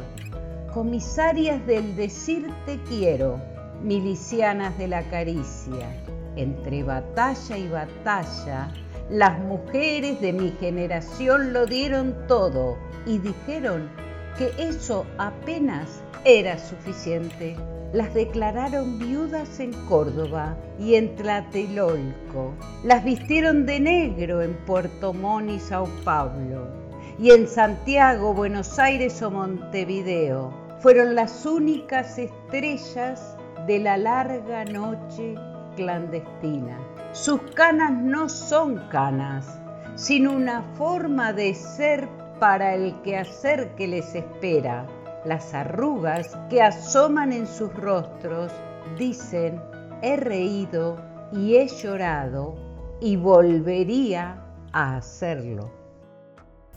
comisarias 0.73 1.65
del 1.65 1.95
decir 1.95 2.47
te 2.65 2.77
quiero, 2.83 3.39
milicianas 3.81 4.77
de 4.77 4.87
la 4.87 5.03
caricia, 5.03 5.87
entre 6.35 6.83
batalla 6.83 7.57
y 7.57 7.67
batalla, 7.67 8.71
las 9.09 9.39
mujeres 9.39 10.21
de 10.21 10.33
mi 10.33 10.51
generación 10.59 11.53
lo 11.53 11.65
dieron 11.65 12.15
todo 12.27 12.77
y 13.05 13.17
dijeron 13.17 13.89
que 14.37 14.51
eso 14.59 15.05
apenas 15.17 16.01
era 16.25 16.59
suficiente. 16.59 17.55
Las 17.91 18.13
declararon 18.13 18.99
viudas 18.99 19.59
en 19.59 19.73
Córdoba 19.87 20.55
y 20.79 20.93
en 20.93 21.15
Tlatelolco. 21.15 22.53
Las 22.83 23.03
vistieron 23.03 23.65
de 23.65 23.79
negro 23.79 24.43
en 24.43 24.53
Puerto 24.65 25.11
Montt 25.11 25.49
y 25.49 25.59
Sao 25.59 25.87
Paulo. 26.03 26.88
Y 27.21 27.31
en 27.31 27.49
Santiago, 27.49 28.33
Buenos 28.33 28.79
Aires 28.79 29.21
o 29.21 29.29
Montevideo. 29.29 30.53
Fueron 30.79 31.15
las 31.15 31.45
únicas 31.45 32.17
estrellas 32.17 33.35
de 33.67 33.79
la 33.79 33.97
larga 33.97 34.63
noche 34.63 35.35
clandestina. 35.75 36.79
Sus 37.11 37.41
canas 37.55 37.91
no 37.91 38.29
son 38.29 38.87
canas, 38.87 39.59
sino 39.95 40.31
una 40.31 40.61
forma 40.77 41.33
de 41.33 41.53
ser 41.55 42.07
para 42.39 42.73
el 42.73 42.95
quehacer 43.01 43.75
que 43.75 43.89
les 43.89 44.15
espera. 44.15 44.87
Las 45.25 45.53
arrugas 45.53 46.37
que 46.49 46.61
asoman 46.61 47.33
en 47.33 47.47
sus 47.47 47.73
rostros 47.73 48.53
dicen, 48.97 49.61
he 50.01 50.15
reído 50.15 50.95
y 51.33 51.57
he 51.57 51.67
llorado 51.67 52.55
y 53.01 53.17
volvería 53.17 54.41
a 54.71 54.95
hacerlo. 54.95 55.78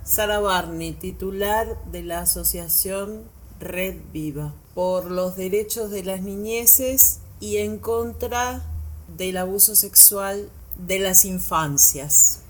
Sara 0.05 0.41
Barney, 0.41 0.93
titular 0.93 1.79
de 1.93 2.03
la 2.03 2.21
Asociación 2.21 3.23
Red 3.61 4.01
Viva, 4.13 4.53
por 4.75 5.11
los 5.11 5.37
derechos 5.37 5.91
de 5.91 6.03
las 6.03 6.23
niñeces 6.23 7.21
y 7.39 7.59
en 7.59 7.79
contra 7.79 8.63
del 9.17 9.37
abuso 9.37 9.77
sexual 9.77 10.51
de 10.77 10.99
las 10.99 11.25
infancias. 11.25 12.42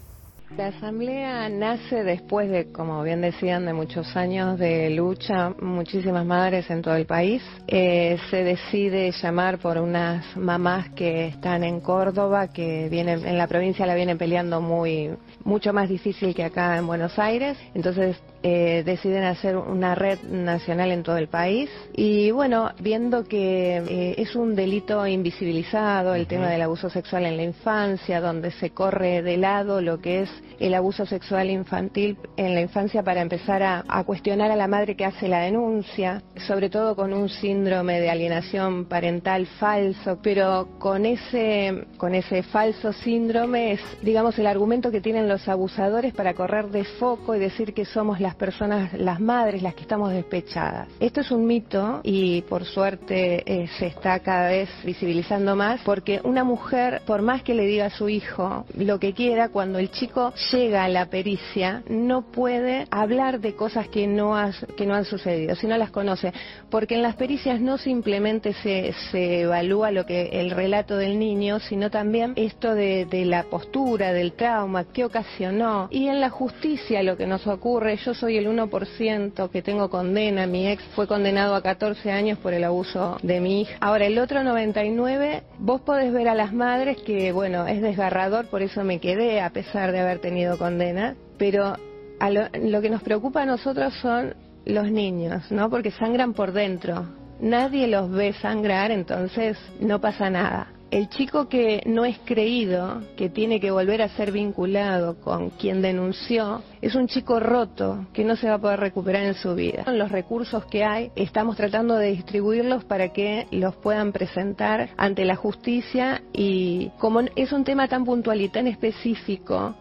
La 0.57 0.67
asamblea 0.67 1.49
nace 1.49 2.05
después 2.05 2.51
de, 2.51 2.71
como 2.73 3.03
bien 3.03 3.23
decían, 3.23 3.65
de 3.65 3.73
muchos 3.73 4.15
años 4.17 4.59
de 4.59 4.91
lucha, 4.91 5.55
muchísimas 5.63 6.27
madres 6.27 6.69
en 6.69 6.83
todo 6.83 6.95
el 6.95 7.07
país. 7.07 7.43
Eh, 7.67 8.19
se 8.31 8.45
decide 8.45 9.11
llamar 9.13 9.59
por 9.59 9.79
unas 9.79 10.37
mamás 10.37 10.91
que 10.91 11.29
están 11.29 11.65
en 11.65 11.81
Córdoba, 11.81 12.49
que 12.49 12.91
vienen 12.91 13.27
en 13.27 13.39
la 13.39 13.47
provincia 13.47 13.87
la 13.87 13.95
vienen 13.95 14.19
peleando 14.19 14.61
muy 14.61 15.17
mucho 15.45 15.73
más 15.73 15.89
difícil 15.89 16.35
que 16.35 16.45
acá 16.45 16.77
en 16.77 16.87
Buenos 16.87 17.19
Aires. 17.19 17.57
Entonces 17.75 18.21
eh, 18.43 18.83
deciden 18.85 19.25
hacer 19.25 19.57
una 19.57 19.95
red 19.95 20.21
nacional 20.23 20.91
en 20.91 21.03
todo 21.03 21.17
el 21.17 21.29
país 21.29 21.71
y 21.95 22.31
bueno, 22.31 22.71
viendo 22.81 23.25
que 23.25 23.77
eh, 23.77 24.15
es 24.19 24.37
un 24.37 24.55
delito 24.55 25.07
invisibilizado 25.07 26.15
el 26.15 26.27
tema 26.27 26.49
del 26.49 26.63
abuso 26.63 26.91
sexual 26.91 27.25
en 27.25 27.37
la 27.37 27.45
infancia, 27.45 28.21
donde 28.21 28.51
se 28.51 28.71
corre 28.71 29.23
de 29.23 29.37
lado 29.37 29.81
lo 29.81 30.01
que 30.01 30.23
es 30.23 30.42
el 30.59 30.75
abuso 30.75 31.07
sexual 31.07 31.51
infantil 31.51 32.17
en 32.37 32.55
la 32.55 32.61
infancia 32.61 33.03
para 33.03 33.21
empezar 33.21 33.63
a, 33.63 33.83
cuestionar 34.05 34.51
a 34.51 34.57
la 34.57 34.69
madre 34.69 34.97
que 34.97 35.05
hace 35.05 35.29
la 35.29 35.41
denuncia, 35.41 36.23
sobre 36.47 36.71
todo 36.71 36.97
con 36.97 37.13
un 37.13 37.29
síndrome 37.29 38.01
de 38.01 38.11
alienación 38.11 38.87
parental 38.87 39.47
falso, 39.47 40.19
pero 40.23 40.69
con 40.79 41.07
ese, 41.07 41.87
con 41.97 42.15
ese 42.15 42.43
falso 42.43 42.93
síndrome 42.93 43.73
es, 43.73 43.81
digamos, 44.03 44.39
el 44.39 44.47
argumento 44.47 44.91
que 44.91 45.01
tienen 45.01 45.29
los 45.29 45.49
abusadores 45.49 46.15
para 46.15 46.35
correr 46.35 46.69
de 46.69 46.85
foco 46.85 47.35
y 47.35 47.39
decir 47.39 47.75
que 47.75 47.85
somos 47.85 48.21
las 48.21 48.35
personas, 48.35 48.93
las 48.95 49.21
madres, 49.21 49.63
las 49.63 49.75
que 49.75 49.83
estamos 49.83 50.13
despechadas. 50.13 50.89
Esto 51.01 51.21
es 51.21 51.31
un 51.31 51.47
mito 51.47 52.01
y 52.03 52.43
por 52.43 52.65
suerte 52.65 53.43
eh, 53.47 53.69
se 53.79 53.87
está 53.87 54.21
cada 54.21 54.49
vez 54.49 54.69
visibilizando 54.85 55.57
más 55.57 55.81
porque 55.85 56.21
una 56.25 56.45
mujer, 56.45 57.03
por 57.07 57.23
más 57.23 57.43
que 57.43 57.55
le 57.55 57.67
diga 57.67 57.87
a 57.87 57.91
su 57.91 58.09
hijo 58.09 58.65
lo 58.77 58.99
que 58.99 59.15
quiera, 59.15 59.49
cuando 59.49 59.79
el 59.79 59.91
chico 59.91 60.32
llega 60.53 60.85
a 60.85 60.89
la 60.89 61.07
pericia, 61.07 61.83
no 61.89 62.23
puede 62.23 62.87
hablar 62.91 63.41
de 63.41 63.55
cosas 63.55 63.89
que 63.89 64.07
no, 64.07 64.37
has, 64.37 64.67
que 64.77 64.87
no 64.87 64.95
han 64.95 65.05
sucedido, 65.05 65.55
si 65.57 65.67
no 65.67 65.77
las 65.77 65.91
conoce. 65.91 66.33
Porque 66.71 66.95
en 66.95 67.03
las 67.03 67.17
pericias 67.17 67.61
no 67.61 67.79
simplemente 67.79 68.53
se, 68.55 68.93
se 69.11 69.43
evalúa 69.43 69.91
lo 69.91 70.07
que 70.07 70.41
el 70.41 70.51
relato 70.51 70.97
del 70.97 71.19
niño, 71.19 71.61
sino 71.61 71.91
también 71.91 72.33
esto 72.37 72.75
de, 72.75 73.05
de 73.07 73.25
la 73.25 73.45
postura, 73.45 74.13
del 74.13 74.33
trauma, 74.33 74.85
qué 74.93 75.05
ocasionó. 75.05 75.89
Y 75.91 76.09
en 76.09 76.21
la 76.21 76.31
justicia 76.31 77.03
lo 77.03 77.17
que 77.17 77.27
nos 77.27 77.47
ocurre, 77.47 77.97
yo 77.97 78.15
soy 78.15 78.39
el 78.39 78.47
1% 78.47 79.51
que 79.51 79.63
tengo 79.63 79.91
condena, 79.91 80.47
mi 80.47 80.69
ex 80.69 80.83
fue 80.95 81.07
condenado 81.07 81.55
a 81.55 81.63
14 81.63 82.11
años 82.11 82.39
por 82.39 82.53
el 82.53 82.65
abuso 82.65 83.19
de 83.23 83.41
mi 83.41 83.63
hija. 83.63 83.77
Ahora, 83.81 84.07
el 84.07 84.19
otro 84.19 84.43
99, 84.43 85.43
vos 85.59 85.81
podés 85.83 86.13
ver 86.13 86.29
a 86.29 86.35
las 86.35 86.53
madres 86.53 86.99
que, 87.03 87.33
bueno, 87.33 87.67
es 87.67 87.83
desgarrador, 87.83 88.47
por 88.47 88.63
eso 88.63 88.85
me 88.85 88.99
quedé, 88.99 89.41
a 89.41 89.51
pesar 89.51 89.93
de 89.93 90.01
haber 90.01 90.12
tenido 90.19 90.59
condena, 90.59 91.17
pero 91.39 91.77
a 92.21 92.31
lo, 92.31 92.43
lo 92.55 92.81
que 92.81 92.91
nos 92.91 93.03
preocupa 93.03 93.43
a 93.43 93.47
nosotros 93.47 93.95
son 93.95 94.35
los 94.65 94.91
niños, 94.91 95.51
¿no? 95.51 95.71
Porque 95.71 95.91
sangran 95.91 96.35
por 96.35 96.53
dentro. 96.53 97.07
Nadie 97.41 97.89
los 97.89 98.11
ve 98.11 98.33
sangrar, 98.35 98.91
entonces 98.91 99.59
no 99.81 100.01
pasa 100.01 100.31
nada. 100.31 100.69
El 100.93 101.09
chico 101.09 101.49
que 101.49 101.83
no 101.87 102.05
es 102.05 102.19
creído, 102.27 103.01
que 103.17 103.31
tiene 103.31 103.61
que 103.61 103.71
volver 103.71 104.03
a 104.03 104.11
ser 104.11 104.31
vinculado 104.31 105.19
con 105.23 105.49
quien 105.49 105.81
denunció, 105.81 106.63
es 106.83 106.95
un 106.95 107.09
chico 107.09 107.41
roto 107.41 108.07
que 108.13 108.25
no 108.25 108.37
se 108.37 108.47
va 108.47 108.57
a 108.57 108.61
poder 108.61 108.79
recuperar 108.79 109.23
en 109.23 109.33
su 109.33 109.55
vida. 109.55 109.85
Con 109.85 109.99
los 109.99 110.13
recursos 110.13 110.67
que 110.67 110.85
hay, 110.85 111.11
estamos 111.17 111.57
tratando 111.57 111.97
de 111.97 112.11
distribuirlos 112.11 112.85
para 112.85 113.09
que 113.09 113.47
los 113.51 113.75
puedan 113.77 114.13
presentar 114.13 114.91
ante 114.99 115.25
la 115.25 115.35
justicia 115.35 116.23
y 116.35 116.91
como 116.99 117.23
es 117.37 117.53
un 117.53 117.65
tema 117.65 117.89
tan 117.89 118.05
puntual 118.05 118.43
y 118.43 118.51
tan 118.51 118.67
específico, 118.67 119.75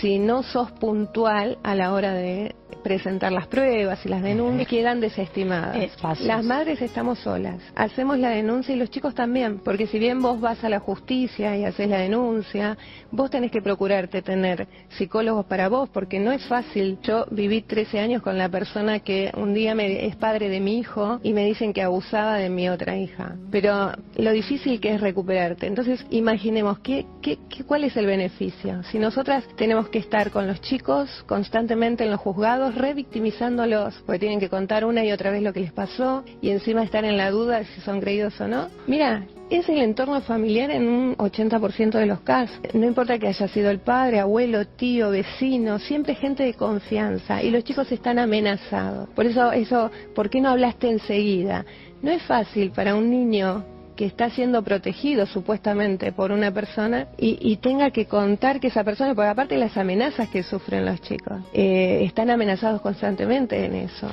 si 0.00 0.18
no 0.18 0.42
sos 0.42 0.70
puntual 0.72 1.58
a 1.62 1.74
la 1.74 1.92
hora 1.92 2.12
de 2.12 2.54
presentar 2.82 3.32
las 3.32 3.46
pruebas 3.46 4.04
y 4.04 4.08
las 4.08 4.22
denuncias, 4.22 4.68
quedan 4.68 5.00
desestimadas. 5.00 5.76
Las 6.20 6.44
madres 6.44 6.80
estamos 6.82 7.18
solas, 7.18 7.56
hacemos 7.74 8.18
la 8.18 8.30
denuncia 8.30 8.74
y 8.74 8.78
los 8.78 8.90
chicos 8.90 9.14
también, 9.14 9.58
porque 9.58 9.86
si 9.86 9.98
bien 9.98 10.20
vos 10.20 10.40
vas 10.40 10.62
a 10.64 10.68
la 10.68 10.80
justicia 10.80 11.56
y 11.56 11.64
haces 11.64 11.88
la 11.88 11.98
denuncia, 11.98 12.76
vos 13.10 13.30
tenés 13.30 13.50
que 13.50 13.62
procurarte 13.62 14.22
tener 14.22 14.66
psicólogos 14.96 15.46
para 15.46 15.68
vos, 15.68 15.88
porque 15.88 16.18
no 16.18 16.32
es 16.32 16.44
fácil. 16.46 16.98
Yo 17.02 17.26
viví 17.30 17.62
13 17.62 18.00
años 18.00 18.22
con 18.22 18.38
la 18.38 18.48
persona 18.48 19.00
que 19.00 19.32
un 19.36 19.54
día 19.54 19.74
me, 19.74 20.06
es 20.06 20.16
padre 20.16 20.48
de 20.48 20.60
mi 20.60 20.78
hijo 20.78 21.20
y 21.22 21.32
me 21.32 21.44
dicen 21.44 21.72
que 21.72 21.82
abusaba 21.82 22.36
de 22.36 22.50
mi 22.50 22.68
otra 22.68 22.96
hija. 22.96 23.36
Pero 23.50 23.92
lo 24.16 24.32
difícil 24.32 24.80
que 24.80 24.94
es 24.94 25.00
recuperarte. 25.00 25.66
Entonces, 25.66 26.04
imaginemos, 26.10 26.78
¿qué, 26.80 27.06
qué, 27.22 27.38
qué, 27.48 27.64
¿cuál 27.64 27.84
es 27.84 27.96
el 27.96 28.06
beneficio? 28.06 28.82
Si 28.84 28.98
nosotras 28.98 29.44
tenemos 29.56 29.88
que 29.88 29.98
estar 29.98 30.30
con 30.30 30.46
los 30.46 30.60
chicos 30.60 31.24
constantemente 31.26 32.04
en 32.04 32.10
los 32.10 32.20
juzgados, 32.20 32.59
revictimizándolos, 32.68 34.02
porque 34.04 34.18
tienen 34.18 34.40
que 34.40 34.48
contar 34.48 34.84
una 34.84 35.04
y 35.04 35.12
otra 35.12 35.30
vez 35.30 35.42
lo 35.42 35.52
que 35.52 35.60
les 35.60 35.72
pasó 35.72 36.24
y 36.40 36.50
encima 36.50 36.82
estar 36.82 37.04
en 37.04 37.16
la 37.16 37.30
duda 37.30 37.64
si 37.64 37.80
son 37.80 38.00
creídos 38.00 38.40
o 38.40 38.48
no. 38.48 38.68
Mira, 38.86 39.24
es 39.50 39.68
el 39.68 39.78
entorno 39.78 40.20
familiar 40.20 40.70
en 40.70 40.88
un 40.88 41.16
80% 41.16 41.92
de 41.92 42.06
los 42.06 42.20
casos. 42.20 42.60
No 42.72 42.86
importa 42.86 43.18
que 43.18 43.28
haya 43.28 43.48
sido 43.48 43.70
el 43.70 43.80
padre, 43.80 44.20
abuelo, 44.20 44.66
tío, 44.66 45.10
vecino, 45.10 45.78
siempre 45.78 46.14
gente 46.14 46.44
de 46.44 46.54
confianza 46.54 47.42
y 47.42 47.50
los 47.50 47.64
chicos 47.64 47.90
están 47.90 48.18
amenazados. 48.18 49.08
Por 49.10 49.26
eso, 49.26 49.50
eso, 49.52 49.90
¿por 50.14 50.30
qué 50.30 50.40
no 50.40 50.50
hablaste 50.50 50.88
enseguida? 50.88 51.64
No 52.02 52.10
es 52.10 52.22
fácil 52.22 52.70
para 52.70 52.94
un 52.94 53.10
niño 53.10 53.64
que 54.00 54.06
está 54.06 54.30
siendo 54.30 54.62
protegido 54.62 55.26
supuestamente 55.26 56.10
por 56.10 56.32
una 56.32 56.50
persona 56.50 57.08
y, 57.18 57.54
tenga 57.58 57.90
que 57.90 58.06
contar 58.06 58.58
que 58.58 58.68
esa 58.68 58.82
persona, 58.82 59.14
porque 59.14 59.28
aparte 59.28 59.58
las 59.58 59.76
amenazas 59.76 60.30
que 60.30 60.42
sufren 60.42 60.86
los 60.86 61.02
chicos, 61.02 61.42
eh, 61.52 62.00
están 62.04 62.30
amenazados 62.30 62.80
constantemente 62.80 63.62
en 63.62 63.74
eso. 63.74 64.08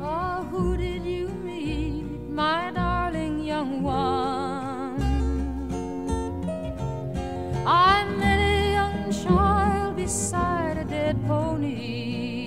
Oh, 0.00 0.42
who 0.50 0.78
did 0.78 1.04
you 1.04 1.28
my 2.30 2.70
darling 2.72 3.44
young 3.44 3.82
one? 3.82 4.45
I 7.68 8.04
met 8.04 8.38
a 8.38 8.70
young 8.74 9.10
child 9.10 9.96
beside 9.96 10.76
a 10.76 10.84
dead 10.84 11.16
pony. 11.26 12.46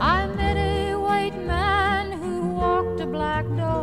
I 0.00 0.26
met 0.26 0.56
a 0.56 0.96
white 0.96 1.38
man 1.46 2.10
who 2.10 2.48
walked 2.48 3.00
a 3.00 3.06
black 3.06 3.46
dog. 3.56 3.73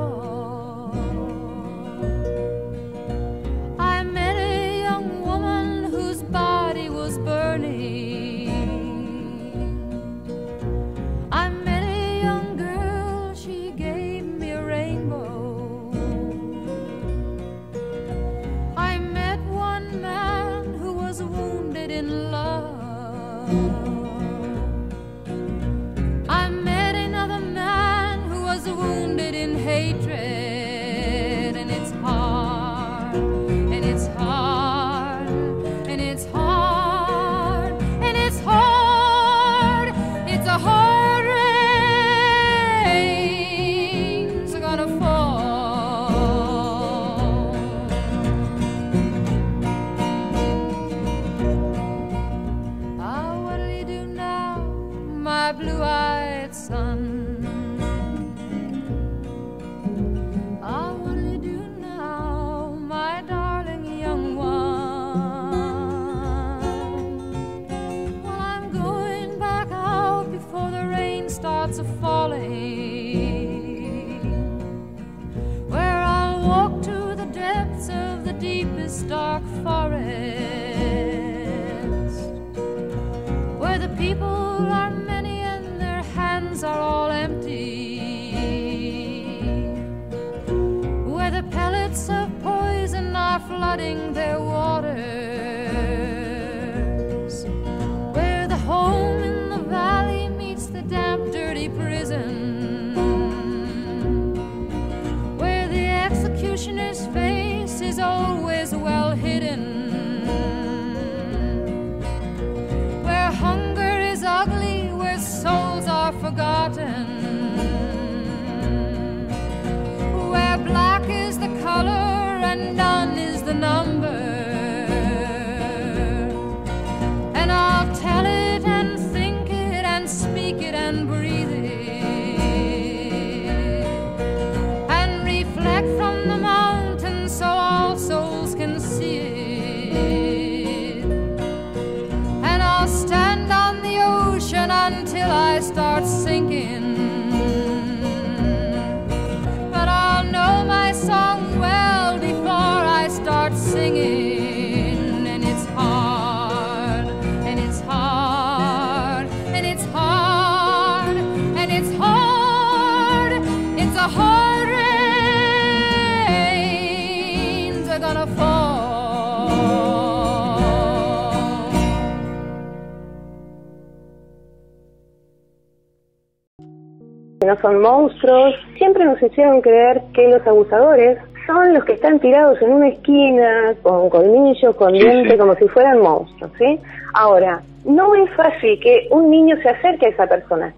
No 177.52 177.62
son 177.62 177.82
monstruos, 177.82 178.56
siempre 178.78 179.04
nos 179.04 179.22
hicieron 179.22 179.62
creer 179.62 180.02
que 180.14 180.28
los 180.30 180.46
abusadores 180.48 181.18
son 181.46 181.74
los 181.74 181.84
que 181.84 181.94
están 181.94 182.20
tirados 182.20 182.62
en 182.62 182.72
una 182.72 182.88
esquina 182.88 183.76
con 183.82 184.10
colmillos, 184.10 184.76
con 184.76 184.94
dientes, 184.94 185.38
como 185.38 185.56
si 185.56 185.68
fueran 185.68 186.00
monstruos, 186.02 186.52
¿sí? 186.58 186.80
Ahora, 187.14 187.62
no 187.84 188.16
es 188.16 188.30
fácil 188.36 188.80
que 188.80 189.08
un 189.12 189.30
niño 189.30 189.58
se 189.62 189.70
acerque 189.70 190.06
a 190.06 190.10
esa 190.10 190.28
persona. 190.28 190.74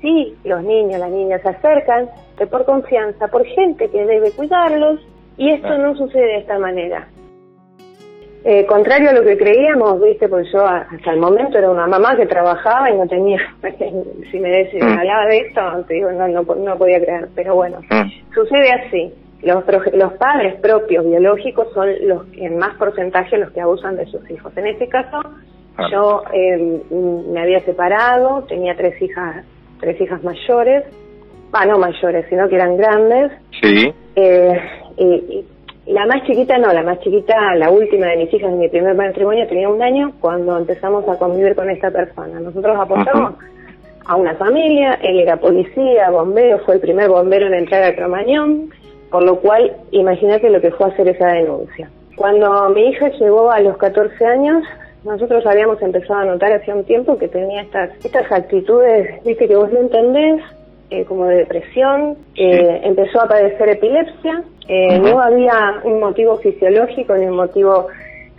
Sí, 0.00 0.36
los 0.44 0.62
niños, 0.62 1.00
las 1.00 1.10
niñas 1.10 1.42
se 1.42 1.48
acercan, 1.48 2.08
pero 2.36 2.50
por 2.50 2.64
confianza, 2.64 3.26
por 3.26 3.44
gente 3.44 3.90
que 3.90 4.06
debe 4.06 4.30
cuidarlos, 4.30 5.00
y 5.36 5.50
esto 5.50 5.76
no 5.76 5.96
sucede 5.96 6.26
de 6.26 6.38
esta 6.38 6.58
manera. 6.58 7.08
Eh, 8.44 8.64
contrario 8.66 9.10
a 9.10 9.12
lo 9.12 9.22
que 9.24 9.36
creíamos, 9.36 10.00
viste, 10.00 10.28
porque 10.28 10.48
yo 10.52 10.64
hasta 10.64 11.10
el 11.12 11.18
momento 11.18 11.58
era 11.58 11.70
una 11.70 11.86
mamá 11.86 12.16
que 12.16 12.26
trabajaba 12.26 12.90
y 12.90 12.96
no 12.96 13.06
tenía, 13.08 13.38
si 14.30 14.38
me 14.38 14.48
decís, 14.50 14.82
me 14.82 14.92
hablaba 14.92 15.26
de 15.26 15.38
esto, 15.38 15.60
te 15.88 15.94
digo, 15.94 16.10
no, 16.12 16.28
no, 16.28 16.42
no 16.42 16.78
podía 16.78 17.00
creer, 17.00 17.28
pero 17.34 17.56
bueno, 17.56 17.80
sucede 18.34 18.72
así. 18.72 19.12
Los, 19.42 19.64
los 19.92 20.12
padres 20.14 20.54
propios 20.60 21.04
biológicos 21.06 21.68
son 21.72 21.88
los 22.08 22.24
que 22.26 22.44
en 22.46 22.58
más 22.58 22.74
porcentaje 22.76 23.38
los 23.38 23.50
que 23.52 23.60
abusan 23.60 23.96
de 23.96 24.06
sus 24.06 24.28
hijos. 24.30 24.52
En 24.56 24.66
este 24.66 24.88
caso, 24.88 25.20
yo 25.92 26.22
eh, 26.32 26.80
mm, 26.90 27.32
me 27.32 27.40
había 27.40 27.60
separado, 27.60 28.42
tenía 28.48 28.74
tres 28.76 29.00
hijas, 29.00 29.44
tres 29.80 30.00
hijas 30.00 30.22
mayores, 30.24 30.84
ah, 31.52 31.66
no 31.66 31.78
mayores, 31.78 32.26
sino 32.28 32.48
que 32.48 32.54
eran 32.56 32.76
grandes, 32.76 33.32
Sí. 33.62 33.92
eh, 34.16 34.60
y, 34.96 35.04
y 35.04 35.46
la 35.88 36.04
más 36.06 36.22
chiquita 36.24 36.58
no, 36.58 36.72
la 36.72 36.82
más 36.82 37.00
chiquita, 37.00 37.54
la 37.54 37.70
última 37.70 38.08
de 38.08 38.18
mis 38.18 38.34
hijas 38.34 38.50
de 38.50 38.58
mi 38.58 38.68
primer 38.68 38.94
matrimonio 38.94 39.46
tenía 39.48 39.68
un 39.68 39.80
año 39.80 40.12
cuando 40.20 40.58
empezamos 40.58 41.08
a 41.08 41.18
convivir 41.18 41.54
con 41.54 41.70
esta 41.70 41.90
persona. 41.90 42.40
Nosotros 42.40 42.76
apostamos 42.78 43.34
a 44.04 44.16
una 44.16 44.34
familia, 44.34 44.98
él 45.02 45.20
era 45.20 45.38
policía, 45.38 46.10
bombero, 46.10 46.58
fue 46.60 46.74
el 46.74 46.80
primer 46.80 47.08
bombero 47.08 47.46
en 47.46 47.54
entrar 47.54 47.84
a 47.84 47.94
Cromañón, 47.94 48.70
por 49.10 49.22
lo 49.22 49.36
cual 49.40 49.76
imagínate 49.90 50.50
lo 50.50 50.60
que 50.60 50.70
fue 50.72 50.88
hacer 50.88 51.08
esa 51.08 51.28
denuncia. 51.28 51.90
Cuando 52.16 52.68
mi 52.70 52.88
hija 52.88 53.08
llegó 53.08 53.50
a 53.50 53.60
los 53.60 53.78
14 53.78 54.26
años, 54.26 54.64
nosotros 55.04 55.46
habíamos 55.46 55.80
empezado 55.80 56.20
a 56.20 56.24
notar 56.26 56.52
hacía 56.52 56.74
un 56.74 56.84
tiempo 56.84 57.16
que 57.16 57.28
tenía 57.28 57.62
estas, 57.62 57.90
estas 58.04 58.30
actitudes, 58.30 59.24
viste 59.24 59.48
que 59.48 59.56
vos 59.56 59.72
no 59.72 59.78
entendés, 59.78 60.42
eh, 60.90 61.04
como 61.04 61.26
de 61.26 61.36
depresión, 61.36 62.16
eh, 62.34 62.80
empezó 62.84 63.20
a 63.20 63.28
padecer 63.28 63.68
epilepsia, 63.68 64.42
eh, 64.68 64.98
no 64.98 65.20
había 65.20 65.80
un 65.84 66.00
motivo 66.00 66.36
fisiológico 66.38 67.14
ni 67.16 67.26
un 67.26 67.36
motivo 67.36 67.88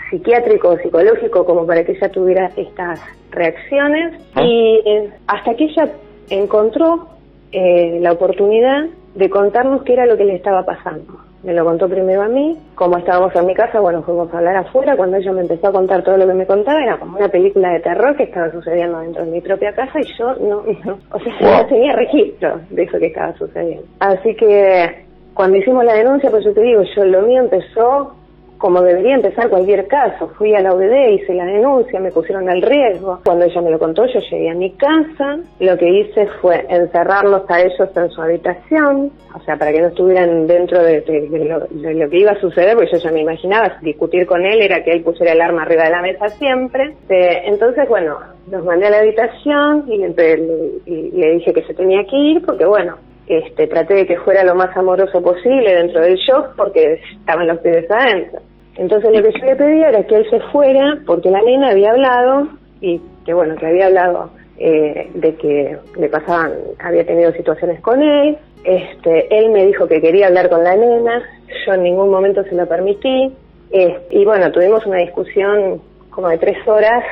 psiquiátrico 0.10 0.70
o 0.70 0.78
psicológico 0.78 1.46
como 1.46 1.66
para 1.66 1.84
que 1.84 1.94
ella 1.94 2.10
tuviera 2.10 2.52
estas 2.56 3.00
reacciones 3.32 4.22
y 4.38 4.82
eh, 4.86 5.10
hasta 5.28 5.56
que 5.56 5.66
ella 5.66 5.90
encontró 6.30 7.08
eh, 7.52 8.00
la 8.02 8.12
oportunidad 8.12 8.86
de 9.16 9.30
contarnos 9.30 9.84
qué 9.84 9.94
era 9.94 10.06
lo 10.06 10.18
que 10.18 10.26
le 10.26 10.36
estaba 10.36 10.64
pasando. 10.66 11.29
Me 11.43 11.54
lo 11.54 11.63
contó 11.63 11.88
primero 11.88 12.21
a 12.21 12.28
mí, 12.28 12.58
como 12.75 12.97
estábamos 12.97 13.34
en 13.34 13.45
mi 13.45 13.54
casa, 13.54 13.80
bueno, 13.80 14.04
fuimos 14.04 14.34
a 14.34 14.38
hablar 14.39 14.58
afuera, 14.58 14.97
cuando 14.97 15.17
ella 15.17 15.32
me 15.32 15.41
empezó 15.41 15.67
a 15.67 15.71
contar 15.71 16.04
todo 16.04 16.17
lo 16.17 16.28
que 16.28 16.34
me 16.34 16.45
contaba, 16.45 16.84
era 16.84 16.97
como 16.97 17.17
una 17.17 17.30
película 17.30 17.71
de 17.71 17.80
terror 17.80 18.15
que 18.17 18.23
estaba 18.23 18.52
sucediendo 18.52 18.99
dentro 18.99 19.23
de 19.23 19.32
mi 19.32 19.39
propia 19.39 19.73
casa 19.73 19.99
y 20.02 20.17
yo 20.17 20.36
no, 20.36 20.63
no 20.86 20.99
o 21.12 21.19
sea, 21.19 21.62
no 21.62 21.65
tenía 21.67 21.93
registro 21.93 22.60
de 22.69 22.84
eso 22.84 22.99
que 22.99 23.08
estaba 23.08 23.34
sucediendo. 23.38 23.86
Así 23.99 24.36
que 24.36 25.06
cuando 25.34 25.58
hicimos 25.58 25.86
la 25.86 25.93
denuncia, 25.93 26.30
pues 26.30 26.43
yo 26.43 26.54
te 26.54 26.62
digo, 26.62 26.84
yo 26.84 27.06
lo 27.06 27.21
mío 27.21 27.41
empezó 27.41 28.18
como 28.60 28.82
debería 28.84 29.15
empezar 29.15 29.50
cualquier 29.50 29.88
caso. 29.88 30.28
Fui 30.38 30.54
a 30.54 30.62
la 30.62 30.74
UBD, 30.76 31.13
hice 31.13 31.34
la 31.34 31.45
denuncia, 31.45 32.00
me 32.00 32.12
pusieron 32.12 32.48
al 32.50 32.62
riesgo. 32.62 33.19
Cuando 33.26 33.45
ella 33.45 33.62
me 33.62 33.72
lo 33.72 33.80
contó, 33.80 34.06
yo 34.06 34.19
llegué 34.19 34.50
a 34.52 34.54
mi 34.54 34.72
casa. 34.74 35.39
Lo 35.60 35.78
que 35.78 35.89
hice 35.89 36.28
fue 36.41 36.65
encerrarlos 36.69 37.43
a 37.50 37.62
ellos 37.62 37.89
en 37.95 38.10
su 38.10 38.22
habitación, 38.22 39.12
o 39.36 39.39
sea, 39.45 39.56
para 39.58 39.72
que 39.72 39.82
no 39.82 39.88
estuvieran 39.88 40.45
dentro 40.45 40.84
de, 40.84 41.02
lo, 41.50 41.60
de 41.69 41.93
lo 41.95 42.10
que 42.10 42.19
iba 42.19 42.32
a 42.32 42.39
suceder, 42.41 42.76
porque 42.76 42.91
yo 42.91 42.98
ya 42.98 43.12
me 43.12 43.22
imaginaba, 43.22 43.78
discutir 43.82 44.26
con 44.28 44.45
él 44.45 44.62
era 44.62 44.84
que 44.84 44.91
él 44.91 45.02
pusiera 45.04 45.32
el 45.34 45.41
arma 45.41 45.63
arriba 45.63 45.86
de 45.86 45.91
la 45.91 46.02
mesa 46.02 46.28
siempre. 46.30 46.95
Eh, 47.10 47.41
entonces, 47.45 47.88
bueno, 47.88 48.17
los 48.52 48.63
mandé 48.65 48.88
a 48.88 48.89
la 48.91 49.00
habitación 49.00 49.86
y, 49.88 49.98
le- 50.00 50.72
y 50.86 51.12
le 51.12 51.32
dije 51.36 51.54
que 51.54 51.63
se 51.63 51.74
tenía 51.74 52.04
que 52.06 52.17
ir, 52.17 52.45
porque 52.45 52.65
bueno, 52.65 52.98
este, 53.28 53.67
traté 53.67 53.93
de 53.93 54.06
que 54.08 54.17
fuera 54.17 54.43
lo 54.43 54.56
más 54.56 54.76
amoroso 54.76 55.22
posible 55.22 55.76
dentro 55.76 56.02
del 56.02 56.15
shock 56.17 56.56
porque 56.58 57.00
estaban 57.19 57.48
los 57.48 57.60
pibes 57.60 57.89
adentro. 57.91 58.39
Entonces 58.80 59.12
lo 59.13 59.22
que 59.22 59.38
yo 59.38 59.46
le 59.46 59.56
pedía 59.58 59.89
era 59.89 60.04
que 60.04 60.15
él 60.15 60.30
se 60.30 60.39
fuera 60.52 61.00
porque 61.06 61.30
la 61.30 61.42
nena 61.42 61.72
había 61.72 61.92
hablado 61.92 62.48
y 62.80 63.02
que 63.26 63.34
bueno, 63.34 63.58
que 63.58 63.68
había 63.68 63.88
hablado 63.88 64.30
eh, 64.58 65.10
de 65.15 65.36
que 65.36 65.78
le 65.98 66.08
pasaban, 66.08 66.54
había 66.80 67.06
tenido 67.06 67.34
situaciones 67.34 67.82
con 67.82 68.02
él. 68.02 68.38
Este, 68.63 69.38
él 69.38 69.50
me 69.52 69.65
dijo 69.65 69.86
que 69.86 70.00
quería 70.00 70.28
hablar 70.28 70.50
con 70.50 70.63
la 70.63 70.78
nena, 70.78 71.22
yo 71.65 71.74
en 71.74 71.84
ningún 71.84 72.10
momento 72.10 72.42
se 72.46 72.56
lo 72.56 72.65
permití. 72.70 73.34
Eh, 73.72 74.00
y 74.12 74.24
bueno, 74.24 74.50
tuvimos 74.50 74.86
una 74.86 75.00
discusión 75.00 75.82
como 76.10 76.30
de 76.30 76.38
tres 76.38 76.65
horas 76.65 77.04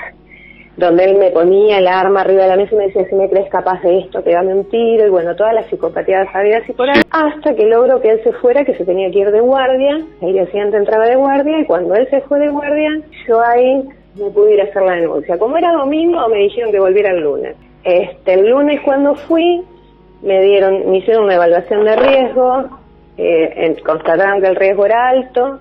donde 0.78 1.06
él 1.06 1.18
me 1.18 1.32
ponía 1.32 1.80
el 1.80 1.88
arma 1.88 2.22
arriba 2.22 2.44
de 2.44 2.50
la 2.50 2.56
mesa 2.56 2.76
y 2.76 2.78
me 2.78 2.86
decía, 2.86 3.10
si 3.10 3.16
me 3.16 3.28
crees 3.30 3.50
capaz 3.50 3.82
de 3.82 4.00
esto, 4.00 4.22
pegame 4.22 4.54
un 4.54 4.70
tiro, 4.70 5.08
y 5.08 5.10
bueno, 5.10 5.36
todas 5.36 5.54
las 5.54 5.66
psicopatías 5.66 6.28
habidas 6.34 6.70
y 6.70 6.74
por 6.74 6.88
ahí, 6.88 7.02
hasta 7.10 7.56
que 7.56 7.66
logró 7.66 8.00
que 8.00 8.12
él 8.12 8.22
se 8.24 8.32
fuera, 8.34 8.64
que 8.64 8.76
se 8.76 8.86
tenía 8.86 9.10
que 9.10 9.20
ir 9.20 9.32
de 9.32 9.42
guardia, 9.42 9.98
el 10.22 10.34
día 10.34 10.46
siguiente 10.46 10.78
entraba 10.78 11.08
de 11.08 11.16
guardia, 11.16 11.60
y 11.60 11.66
cuando 11.66 11.96
él 11.96 12.08
se 12.10 12.22
fue 12.22 12.40
de 12.40 12.50
guardia, 12.50 12.92
yo 13.28 13.42
ahí 13.42 13.90
me 14.16 14.30
pude 14.30 14.54
ir 14.54 14.62
a 14.62 14.66
hacer 14.66 14.84
la 14.84 14.94
denuncia. 14.94 15.38
Como 15.40 15.58
era 15.58 15.72
domingo, 15.74 16.28
me 16.30 16.38
dijeron 16.38 16.72
que 16.72 16.80
volviera 16.80 17.12
el 17.12 17.22
lunes. 17.22 17.56
Este, 17.84 18.34
el 18.34 18.48
lunes 18.48 18.80
cuando 18.82 19.16
fui, 19.16 19.64
me 20.22 20.42
dieron, 20.42 20.92
me 20.92 20.98
hicieron 20.98 21.26
una 21.26 21.36
evaluación 21.36 21.86
de 21.86 21.96
riesgo, 21.96 22.66
eh, 23.18 23.76
constataron 23.84 24.42
que 24.42 24.48
el 24.48 24.56
riesgo 24.56 24.86
era 24.86 25.10
alto, 25.10 25.60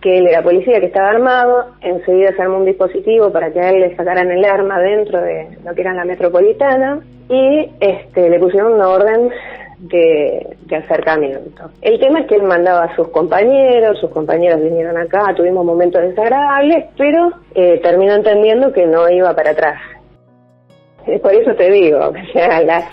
que 0.00 0.18
él 0.18 0.26
era 0.26 0.42
policía, 0.42 0.80
que 0.80 0.86
estaba 0.86 1.10
armado, 1.10 1.66
enseguida 1.80 2.32
se 2.34 2.42
armó 2.42 2.58
un 2.58 2.64
dispositivo 2.64 3.30
para 3.30 3.52
que 3.52 3.60
a 3.60 3.70
él 3.70 3.80
le 3.80 3.96
sacaran 3.96 4.30
el 4.30 4.44
arma 4.44 4.80
dentro 4.80 5.20
de 5.20 5.48
lo 5.64 5.74
que 5.74 5.80
era 5.80 5.94
la 5.94 6.04
metropolitana 6.04 7.00
y 7.28 7.70
este, 7.80 8.30
le 8.30 8.38
pusieron 8.38 8.74
una 8.74 8.88
orden 8.88 9.30
de, 9.80 10.56
acercamiento. 10.70 11.70
El 11.82 11.98
tema 11.98 12.20
es 12.20 12.26
que 12.26 12.36
él 12.36 12.42
mandaba 12.42 12.84
a 12.84 12.96
sus 12.96 13.08
compañeros, 13.08 13.98
sus 13.98 14.10
compañeros 14.10 14.62
vinieron 14.62 14.96
acá, 14.96 15.34
tuvimos 15.34 15.64
momentos 15.64 16.02
desagradables, 16.02 16.86
pero 16.96 17.32
eh, 17.54 17.80
terminó 17.82 18.14
entendiendo 18.14 18.72
que 18.72 18.86
no 18.86 19.08
iba 19.10 19.34
para 19.34 19.50
atrás. 19.50 19.80
Por 21.18 21.34
eso 21.34 21.54
te 21.54 21.70
digo, 21.70 21.98
o 22.08 22.12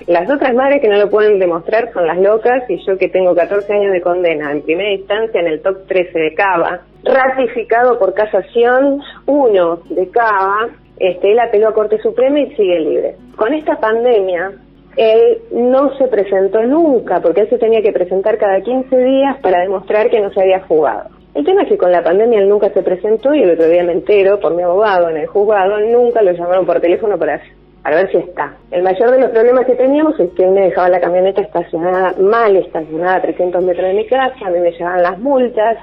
las 0.07 0.29
otras 0.29 0.53
madres 0.55 0.81
que 0.81 0.87
no 0.87 0.97
lo 0.97 1.09
pueden 1.09 1.39
demostrar 1.39 1.91
son 1.93 2.07
las 2.07 2.17
locas 2.17 2.63
y 2.69 2.77
yo 2.85 2.97
que 2.97 3.09
tengo 3.09 3.35
14 3.35 3.71
años 3.71 3.91
de 3.91 4.01
condena 4.01 4.51
en 4.51 4.61
primera 4.61 4.91
instancia 4.93 5.39
en 5.39 5.47
el 5.47 5.61
top 5.61 5.85
13 5.87 6.17
de 6.17 6.33
Cava, 6.33 6.81
ratificado 7.03 7.99
por 7.99 8.13
casación 8.13 9.01
1 9.25 9.79
de 9.89 10.09
Cava, 10.09 10.69
este, 10.99 11.31
él 11.31 11.39
apeló 11.39 11.69
a 11.69 11.73
Corte 11.73 11.99
Suprema 11.99 12.39
y 12.39 12.55
sigue 12.55 12.79
libre. 12.79 13.15
Con 13.35 13.53
esta 13.53 13.79
pandemia, 13.79 14.53
él 14.95 15.37
no 15.51 15.95
se 15.97 16.07
presentó 16.07 16.63
nunca, 16.63 17.21
porque 17.21 17.41
él 17.41 17.49
se 17.49 17.59
tenía 17.59 17.81
que 17.81 17.91
presentar 17.91 18.37
cada 18.37 18.61
15 18.61 18.97
días 18.97 19.37
para 19.41 19.61
demostrar 19.61 20.09
que 20.09 20.19
no 20.19 20.31
se 20.31 20.41
había 20.41 20.61
jugado. 20.61 21.09
El 21.35 21.45
tema 21.45 21.61
es 21.61 21.69
que 21.69 21.77
con 21.77 21.91
la 21.91 22.03
pandemia 22.03 22.39
él 22.39 22.49
nunca 22.49 22.71
se 22.71 22.81
presentó 22.81 23.31
y 23.35 23.43
el 23.43 23.51
otro 23.51 23.67
día 23.67 23.83
me 23.83 23.91
entero 23.91 24.39
por 24.39 24.55
mi 24.55 24.63
abogado 24.63 25.09
en 25.09 25.17
el 25.17 25.27
juzgado, 25.27 25.79
nunca 25.81 26.23
lo 26.23 26.31
llamaron 26.31 26.65
por 26.65 26.81
teléfono 26.81 27.19
para, 27.19 27.39
para 27.83 27.97
ver 27.97 28.11
si 28.11 28.17
está. 28.17 28.55
El 28.71 28.83
mayor 28.83 29.11
de 29.11 29.19
los 29.19 29.31
problemas 29.31 29.65
que 29.65 29.75
teníamos 29.75 30.19
es 30.19 30.29
que 30.31 30.43
él 30.43 30.51
me 30.51 30.61
dejaba 30.61 30.89
la 30.89 30.99
camioneta 30.99 31.41
estacionada, 31.41 32.13
mal 32.19 32.55
estacionada 32.55 33.15
a 33.15 33.21
300 33.21 33.63
metros 33.63 33.87
de 33.87 33.93
mi 33.93 34.05
casa, 34.07 34.35
a 34.45 34.49
mí 34.49 34.59
me 34.59 34.71
llevaban 34.71 35.03
las 35.03 35.19
multas, 35.19 35.77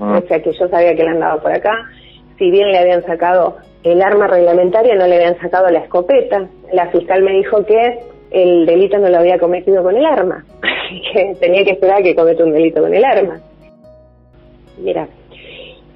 o 0.00 0.20
sea 0.26 0.42
que 0.42 0.52
yo 0.52 0.68
sabía 0.68 0.94
que 0.94 1.02
él 1.02 1.08
andaba 1.08 1.40
por 1.40 1.52
acá. 1.52 1.72
Si 2.38 2.50
bien 2.50 2.72
le 2.72 2.78
habían 2.78 3.02
sacado 3.04 3.56
el 3.84 4.02
arma 4.02 4.26
reglamentaria, 4.26 4.94
no 4.96 5.06
le 5.06 5.16
habían 5.16 5.38
sacado 5.38 5.68
la 5.70 5.80
escopeta. 5.80 6.48
La 6.72 6.88
fiscal 6.88 7.22
me 7.22 7.32
dijo 7.32 7.64
que 7.64 7.98
el 8.30 8.66
delito 8.66 8.98
no 8.98 9.08
lo 9.08 9.18
había 9.18 9.38
cometido 9.38 9.82
con 9.82 9.96
el 9.96 10.04
arma, 10.04 10.44
así 10.62 11.02
que 11.12 11.34
tenía 11.40 11.64
que 11.64 11.72
esperar 11.72 12.00
a 12.00 12.02
que 12.02 12.14
cometa 12.14 12.44
un 12.44 12.52
delito 12.52 12.80
con 12.80 12.92
el 12.92 13.04
arma. 13.04 13.40
Mira, 14.78 15.06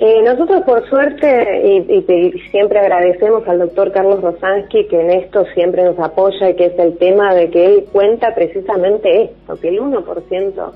eh, 0.00 0.22
nosotros 0.22 0.62
por 0.62 0.88
suerte 0.88 1.61
y, 1.64 1.92
y, 1.92 2.32
siempre 2.50 2.78
agradecemos 2.78 3.46
al 3.48 3.58
doctor 3.58 3.90
Carlos 3.90 4.20
Rosansky 4.22 4.87
que 4.87 5.00
en 5.00 5.11
esto 5.11 5.44
siempre 5.54 5.82
nos 5.82 5.98
apoya 5.98 6.50
y 6.50 6.54
que 6.54 6.66
es 6.66 6.78
el 6.78 6.96
tema 6.98 7.34
de 7.34 7.50
que 7.50 7.66
él 7.66 7.84
cuenta 7.92 8.32
precisamente 8.34 9.22
esto, 9.22 9.56
que 9.61 9.68
el 9.70 9.80
1% 9.80 10.72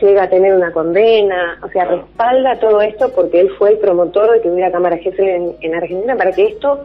llega 0.00 0.24
a 0.24 0.28
tener 0.28 0.54
una 0.54 0.72
condena, 0.72 1.58
o 1.62 1.68
sea, 1.68 1.84
respalda 1.84 2.58
todo 2.58 2.80
esto 2.80 3.12
porque 3.14 3.40
él 3.40 3.50
fue 3.58 3.70
el 3.70 3.78
promotor 3.78 4.32
de 4.32 4.40
que 4.40 4.50
hubiera 4.50 4.72
cámara 4.72 4.96
jefe 4.96 5.56
en, 5.60 5.74
Argentina 5.74 6.16
para 6.16 6.32
que 6.32 6.46
esto 6.46 6.84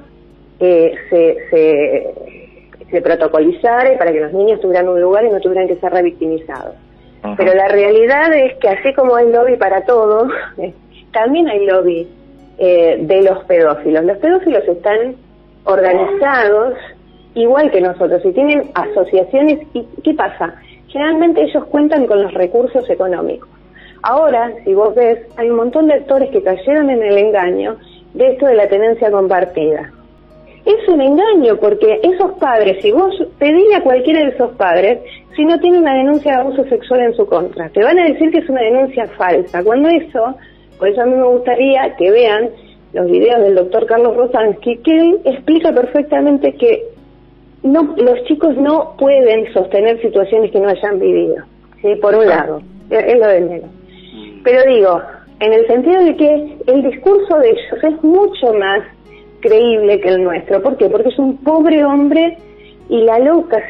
eh, 0.60 0.94
se, 1.10 1.38
se, 1.50 2.14
se 2.92 3.02
protocolizara 3.02 3.94
y 3.94 3.98
para 3.98 4.12
que 4.12 4.20
los 4.20 4.34
niños 4.34 4.62
tuvieran 4.62 4.88
un 4.90 5.02
lugar 5.02 5.26
y 5.26 5.30
no 5.30 5.40
tuvieran 5.40 5.68
que 5.68 5.76
ser 5.76 5.92
revictimizados. 5.92 6.76
Pero 7.36 7.54
la 7.56 7.68
realidad 7.68 8.32
es 8.34 8.58
que 8.58 8.70
así 8.70 8.94
como 8.94 9.16
hay 9.16 9.30
lobby 9.32 9.58
para 9.58 9.82
todo, 9.82 10.28
también 11.18 11.50
hay 11.50 11.66
lobby 11.66 12.08
eh, 12.60 12.98
de 13.02 13.22
los 13.24 13.44
pedófilos. 13.46 14.06
Los 14.06 14.18
pedófilos 14.20 14.64
están 14.68 15.16
organizados 15.64 16.76
igual 17.34 17.72
que 17.72 17.82
nosotros 17.82 18.22
y 18.24 18.32
tienen 18.34 18.70
asociaciones. 18.76 19.60
¿Y 19.74 19.84
qué 20.04 20.14
pasa? 20.14 20.54
Generalmente 20.88 21.42
ellos 21.42 21.66
cuentan 21.66 22.06
con 22.06 22.22
los 22.22 22.34
recursos 22.36 22.88
económicos. 22.88 23.50
Ahora, 24.04 24.54
si 24.64 24.76
vos 24.76 24.94
ves, 24.94 25.20
hay 25.38 25.50
un 25.50 25.58
montón 25.58 25.88
de 25.88 25.96
actores 25.96 26.30
que 26.30 26.44
cayeron 26.44 26.92
en 26.92 27.02
el 27.02 27.18
engaño 27.18 27.78
de 28.14 28.34
esto 28.34 28.46
de 28.46 28.54
la 28.54 28.68
tenencia 28.68 29.10
compartida. 29.10 29.92
Es 30.66 30.88
un 30.88 31.02
engaño 31.02 31.58
porque 31.58 32.00
esos 32.04 32.34
padres, 32.34 32.82
si 32.84 32.92
vos 32.92 33.16
pedís 33.40 33.76
a 33.76 33.82
cualquiera 33.82 34.20
de 34.20 34.36
esos 34.36 34.52
padres, 34.52 35.00
si 35.36 35.46
no 35.46 35.60
tiene 35.60 35.80
una 35.80 35.96
denuncia 35.96 36.34
de 36.34 36.42
abuso 36.42 36.64
sexual 36.66 37.02
en 37.02 37.16
su 37.16 37.26
contra, 37.26 37.70
te 37.70 37.84
van 37.84 37.98
a 37.98 38.06
decir 38.06 38.32
que 38.32 38.40
es 38.40 38.50
una 38.50 38.62
denuncia 38.62 39.08
falsa. 39.18 39.64
Cuando 39.64 39.90
eso, 39.90 40.36
por 40.78 40.88
eso 40.88 41.02
a 41.02 41.06
mí 41.06 41.16
me 41.16 41.28
gustaría 41.28 41.96
que 41.96 42.12
vean 42.12 42.50
los 42.94 43.10
videos 43.10 43.42
del 43.42 43.56
doctor 43.56 43.86
Carlos 43.86 44.16
Rosansky, 44.16 44.78
que 44.78 44.98
él 44.98 45.20
explica 45.26 45.72
perfectamente 45.74 46.54
que 46.54 46.84
no, 47.64 47.96
los 47.98 48.24
chicos 48.26 48.56
no 48.58 48.96
pueden 48.98 49.52
sostener 49.54 50.02
situaciones 50.02 50.52
que 50.52 50.60
no 50.60 50.70
hayan 50.70 51.00
vivido, 51.00 51.36
¿sí? 51.82 51.96
por 52.02 52.16
un 52.16 52.28
lado, 52.28 52.62
es 52.90 53.20
lo 53.20 53.28
de 53.28 53.42
menos. 53.42 53.70
Pero 54.44 54.64
digo, 54.72 55.02
en 55.40 55.54
el 55.54 55.68
sentido 55.68 56.04
de 56.04 56.16
que 56.16 56.58
el 56.68 56.84
discurso 56.84 57.38
de 57.40 57.50
ellos 57.50 57.84
es 57.84 58.04
mucho 58.04 58.54
más 58.54 58.84
creíble 59.42 60.00
que 60.00 60.10
el 60.10 60.24
nuestro. 60.24 60.62
¿Por 60.62 60.78
qué? 60.78 60.90
Porque 60.90 61.10
es 61.10 61.20
un 61.20 61.38
pobre 61.38 61.84
hombre 61.84 62.38
y 62.90 63.02
la 63.02 63.20
loca, 63.20 63.62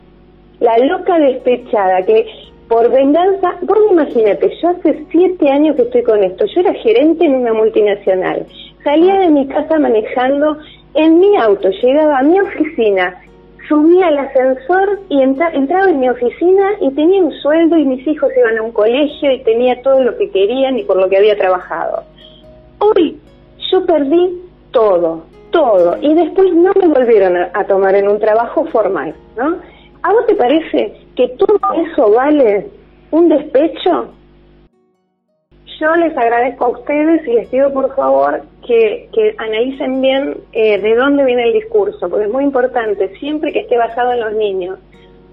la 0.60 0.78
loca 0.78 1.18
despechada 1.20 2.04
que 2.04 2.26
por 2.68 2.90
venganza, 2.92 3.56
vos 3.62 3.78
imagínate, 3.92 4.52
yo 4.62 4.70
hace 4.70 5.06
siete 5.10 5.50
años 5.50 5.76
que 5.76 5.84
estoy 5.84 6.04
con 6.04 6.24
esto, 6.24 6.46
yo 6.46 6.62
era 6.62 6.74
gerente 6.74 7.26
en 7.26 7.36
una 7.36 7.54
multinacional, 7.54 8.46
salía 8.84 9.20
de 9.20 9.30
mi 9.30 9.48
casa 9.48 9.80
manejando 9.80 10.58
en 10.94 11.20
mi 11.20 11.38
auto, 11.38 11.70
llegaba 11.70 12.20
a 12.20 12.24
mi 12.24 12.40
oficina, 12.40 13.22
subía 13.70 14.08
al 14.08 14.18
ascensor 14.18 15.00
y 15.10 15.22
entraba 15.22 15.90
en 15.90 16.00
mi 16.00 16.10
oficina 16.10 16.72
y 16.82 16.92
tenía 16.92 17.22
un 17.22 17.32
sueldo 17.34 17.78
y 17.78 17.86
mis 17.86 18.06
hijos 18.08 18.32
iban 18.38 18.58
a 18.58 18.64
un 18.64 18.72
colegio 18.72 19.32
y 19.32 19.40
tenía 19.44 19.82
todo 19.82 20.02
lo 20.02 20.18
que 20.18 20.30
querían 20.30 20.78
y 20.78 20.84
por 20.84 20.98
lo 20.98 21.10
que 21.10 21.18
había 21.18 21.38
trabajado. 21.38 22.04
Hoy 22.80 23.18
yo 23.72 23.86
perdí 23.86 24.42
todo, 24.72 25.24
todo, 25.52 25.98
y 26.02 26.14
después 26.14 26.54
no 26.54 26.72
me 26.80 26.88
volvieron 26.88 27.38
a, 27.38 27.64
tomar 27.66 27.96
en 27.96 28.08
un 28.08 28.20
trabajo 28.20 28.66
formal, 28.66 29.14
¿no? 29.38 29.58
¿A 30.04 30.14
vos 30.14 30.26
te 30.28 30.36
parece 30.36 31.07
que 31.18 31.28
todo 31.30 31.60
eso 31.74 32.12
vale 32.12 32.70
un 33.12 33.28
despecho? 33.28 34.14
Yo 35.80 35.96
les 35.96 36.16
agradezco 36.16 36.66
a 36.66 36.70
ustedes 36.70 37.28
y 37.28 37.34
les 37.34 37.48
pido 37.50 37.74
por 37.74 37.94
favor 37.96 38.44
que, 38.66 39.10
que 39.14 39.36
analicen 39.38 40.02
bien 40.02 40.38
eh, 40.54 40.80
de 40.80 40.96
dónde 40.96 41.26
viene 41.26 41.44
el 41.46 41.54
discurso, 41.54 42.10
porque 42.10 42.26
es 42.26 42.32
muy 42.32 42.44
importante, 42.44 43.16
siempre 43.18 43.52
que 43.52 43.60
esté 43.60 43.78
basado 43.78 44.14
en 44.14 44.20
los 44.22 44.34
niños. 44.34 44.80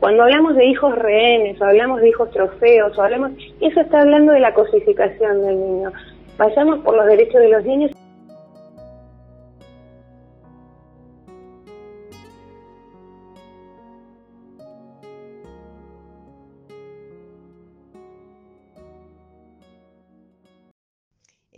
Cuando 0.00 0.24
hablamos 0.24 0.56
de 0.56 0.66
hijos 0.66 0.94
rehenes, 0.96 1.60
o 1.60 1.64
hablamos 1.64 2.00
de 2.00 2.08
hijos 2.08 2.30
trofeos, 2.30 2.96
o 2.98 3.02
hablamos, 3.02 3.32
eso 3.60 3.80
está 3.80 4.00
hablando 4.00 4.32
de 4.32 4.40
la 4.40 4.52
cosificación 4.52 5.42
del 5.42 5.60
niño. 5.60 5.92
Vayamos 6.36 6.80
por 6.80 6.96
los 6.96 7.06
derechos 7.06 7.40
de 7.40 7.48
los 7.48 7.64
niños. 7.64 7.90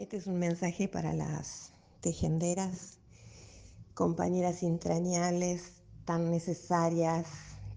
Este 0.06 0.18
es 0.18 0.28
un 0.28 0.38
mensaje 0.38 0.86
para 0.86 1.12
las 1.12 1.72
tejenderas, 2.00 3.00
compañeras 3.92 4.62
entrañables, 4.62 5.82
tan 6.04 6.30
necesarias, 6.30 7.26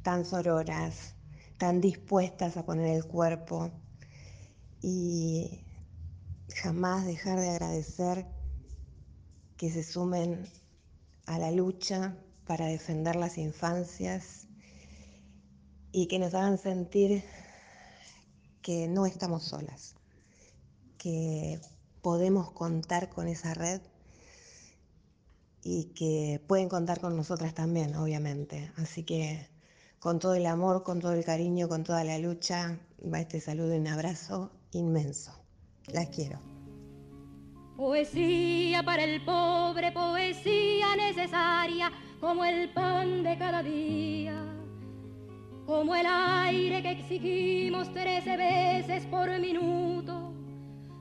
tan 0.03 0.25
sororas, 0.25 1.15
tan 1.57 1.81
dispuestas 1.81 2.55
a 2.55 2.67
poner 2.67 2.95
el 2.95 3.05
cuerpo 3.05 3.71
y 4.79 5.65
jamás 6.53 7.07
dejar 7.07 7.39
de 7.39 7.49
agradecer 7.49 8.27
que 9.57 9.71
se 9.71 9.83
sumen 9.83 10.47
a 11.25 11.39
la 11.39 11.49
lucha 11.49 12.15
para 12.45 12.67
defender 12.67 13.15
las 13.15 13.39
infancias 13.39 14.45
y 15.91 16.07
que 16.07 16.19
nos 16.19 16.35
hagan 16.35 16.59
sentir 16.59 17.23
que 18.61 18.87
no 18.87 19.07
estamos 19.07 19.45
solas, 19.45 19.95
que 20.99 21.59
podemos 22.01 22.51
contar 22.51 23.09
con 23.09 23.27
esa 23.27 23.53
red 23.53 23.81
y 25.63 25.85
que 25.95 26.41
pueden 26.47 26.69
contar 26.69 26.99
con 26.99 27.15
nosotras 27.15 27.53
también, 27.53 27.95
obviamente. 27.95 28.71
Así 28.77 29.03
que 29.03 29.47
con 29.99 30.19
todo 30.19 30.35
el 30.35 30.45
amor, 30.45 30.83
con 30.83 30.99
todo 30.99 31.13
el 31.13 31.25
cariño, 31.25 31.67
con 31.67 31.83
toda 31.83 32.03
la 32.03 32.17
lucha, 32.17 32.79
va 33.01 33.19
este 33.19 33.41
saludo 33.41 33.75
y 33.75 33.79
un 33.79 33.87
abrazo 33.87 34.51
inmenso. 34.71 35.33
Las 35.87 36.07
quiero. 36.09 36.39
Poesía 37.75 38.83
para 38.83 39.03
el 39.03 39.23
pobre, 39.23 39.91
poesía 39.91 40.95
necesaria, 40.97 41.91
como 42.19 42.43
el 42.43 42.73
pan 42.73 43.23
de 43.23 43.37
cada 43.37 43.63
día, 43.63 44.35
como 45.65 45.95
el 45.95 46.05
aire 46.05 46.81
que 46.81 46.91
exigimos 46.91 47.91
trece 47.93 48.35
veces 48.35 49.05
por 49.05 49.29
minuto 49.39 50.28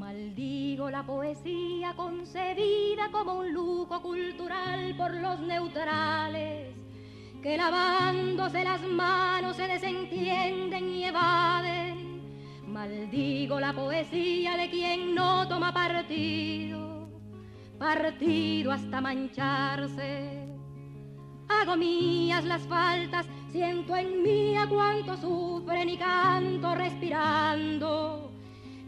Maldigo 0.00 0.88
la 0.88 1.02
poesía 1.02 1.92
concebida 1.94 3.10
como 3.12 3.34
un 3.34 3.52
lujo 3.52 4.00
cultural 4.00 4.96
por 4.96 5.14
los 5.14 5.40
neutrales, 5.40 6.74
que 7.42 7.58
lavándose 7.58 8.64
las 8.64 8.80
manos 8.80 9.56
se 9.56 9.68
desentienden 9.68 10.88
y 10.88 11.04
evaden. 11.04 12.66
Maldigo 12.66 13.60
la 13.60 13.74
poesía 13.74 14.56
de 14.56 14.70
quien 14.70 15.14
no 15.14 15.46
toma 15.46 15.70
partido, 15.70 17.06
partido 17.78 18.72
hasta 18.72 19.02
mancharse. 19.02 20.48
Hago 21.46 21.76
mías 21.76 22.46
las 22.46 22.62
faltas, 22.62 23.26
siento 23.52 23.94
en 23.94 24.22
mí 24.22 24.56
a 24.56 24.66
cuánto 24.66 25.14
sufren 25.18 25.90
y 25.90 25.98
canto 25.98 26.74
respirando 26.74 28.30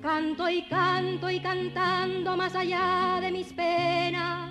Canto 0.03 0.49
y 0.51 0.63
canto 0.63 1.31
y 1.31 1.39
cantando 1.39 2.37
más 2.37 2.57
allá 2.57 3.21
de 3.21 3.31
mis 3.31 3.53
penas, 3.53 4.51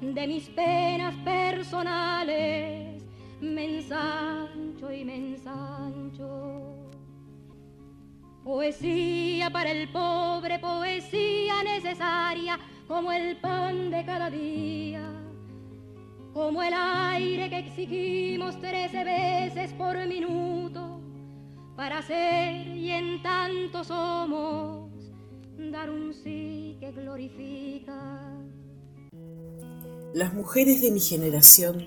de 0.00 0.26
mis 0.26 0.48
penas 0.48 1.14
personales, 1.24 3.00
me 3.40 3.76
ensancho 3.76 4.92
y 4.92 5.04
me 5.04 5.14
ensancho. 5.14 6.74
Poesía 8.42 9.48
para 9.50 9.70
el 9.70 9.88
pobre, 9.90 10.58
poesía 10.58 11.62
necesaria, 11.62 12.58
como 12.88 13.12
el 13.12 13.36
pan 13.36 13.92
de 13.92 14.04
cada 14.04 14.28
día, 14.28 15.08
como 16.32 16.64
el 16.64 16.74
aire 16.74 17.48
que 17.48 17.58
exigimos 17.58 18.60
trece 18.60 19.04
veces 19.04 19.72
por 19.74 20.04
minuto 20.08 20.89
para 21.80 22.02
ser 22.02 22.66
y 22.76 22.90
en 22.90 23.22
tanto 23.22 23.82
somos 23.84 24.92
dar 25.72 25.88
un 25.88 26.12
sí 26.12 26.76
que 26.78 26.92
glorifica. 26.92 28.38
Las 30.12 30.34
mujeres 30.34 30.82
de 30.82 30.90
mi 30.90 31.00
generación 31.00 31.86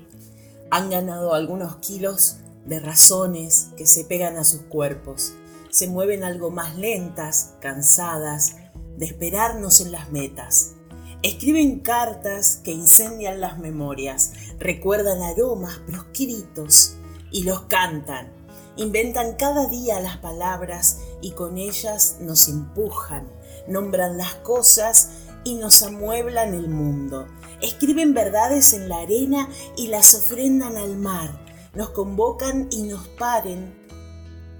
han 0.71 0.89
ganado 0.89 1.35
algunos 1.35 1.75
kilos 1.75 2.37
de 2.65 2.79
razones 2.79 3.69
que 3.77 3.85
se 3.85 4.03
pegan 4.03 4.37
a 4.37 4.45
sus 4.45 4.61
cuerpos. 4.61 5.35
Se 5.69 5.85
mueven 5.85 6.23
algo 6.23 6.49
más 6.49 6.75
lentas, 6.75 7.53
cansadas, 7.61 8.55
de 8.97 9.05
esperarnos 9.05 9.79
en 9.79 9.91
las 9.91 10.11
metas. 10.11 10.73
Escriben 11.21 11.81
cartas 11.81 12.61
que 12.63 12.71
incendian 12.71 13.39
las 13.39 13.59
memorias, 13.59 14.33
recuerdan 14.57 15.21
aromas 15.21 15.77
proscritos 15.85 16.95
y 17.29 17.43
los 17.43 17.61
cantan 17.65 18.42
Inventan 18.75 19.33
cada 19.33 19.67
día 19.67 19.99
las 19.99 20.17
palabras 20.17 20.97
y 21.21 21.31
con 21.31 21.59
ellas 21.59 22.17
nos 22.19 22.47
empujan, 22.47 23.27
nombran 23.67 24.17
las 24.17 24.33
cosas 24.35 25.09
y 25.43 25.55
nos 25.55 25.83
amueblan 25.83 26.55
el 26.55 26.69
mundo. 26.69 27.27
Escriben 27.61 28.15
verdades 28.15 28.73
en 28.73 28.89
la 28.89 28.97
arena 28.97 29.47
y 29.77 29.87
las 29.87 30.15
ofrendan 30.15 30.75
al 30.75 30.97
mar. 30.97 31.39
Nos 31.75 31.91
convocan 31.91 32.67
y 32.71 32.83
nos 32.83 33.07
paren 33.09 33.75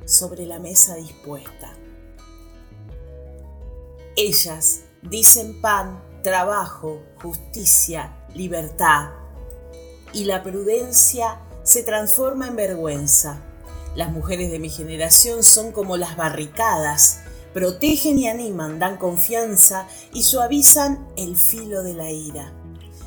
sobre 0.05 0.45
la 0.45 0.59
mesa 0.59 0.95
dispuesta. 0.95 1.73
Ellas 4.15 4.81
dicen 5.01 5.59
pan, 5.59 6.03
trabajo, 6.21 7.01
justicia, 7.19 8.15
libertad. 8.35 9.09
Y 10.13 10.25
la 10.25 10.43
prudencia 10.43 11.39
se 11.63 11.81
transforma 11.81 12.47
en 12.47 12.55
vergüenza 12.55 13.41
las 13.95 14.11
mujeres 14.11 14.51
de 14.51 14.57
mi 14.57 14.69
generación 14.69 15.43
son 15.43 15.71
como 15.71 15.97
las 15.97 16.17
barricadas, 16.17 17.19
protegen 17.53 18.17
y 18.17 18.27
animan, 18.27 18.79
dan 18.79 18.97
confianza 18.97 19.87
y 20.11 20.23
suavizan 20.23 21.07
el 21.15 21.37
filo 21.37 21.83
de 21.83 21.93
la 21.93 22.11
ira. 22.11 22.53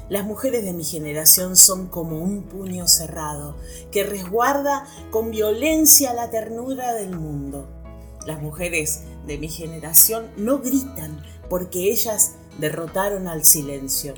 Las 0.09 0.25
mujeres 0.25 0.65
de 0.65 0.73
mi 0.73 0.85
generación 0.85 1.57
son 1.57 1.89
como 1.89 2.21
un 2.21 2.45
puño 2.45 2.87
cerrado 2.87 3.57
que 3.91 4.05
resguarda 4.05 4.87
con 5.11 5.33
violencia 5.33 6.15
la 6.15 6.31
ternura 6.31 6.95
del 6.95 7.11
mundo. 7.11 7.69
Las 8.25 8.41
mujeres 8.41 9.01
de 9.27 9.39
mi 9.39 9.49
generación 9.49 10.31
no 10.37 10.61
gritan 10.61 11.21
porque 11.51 11.91
ellas 11.91 12.35
derrotaron 12.61 13.27
al 13.27 13.45
silencio. 13.45 14.15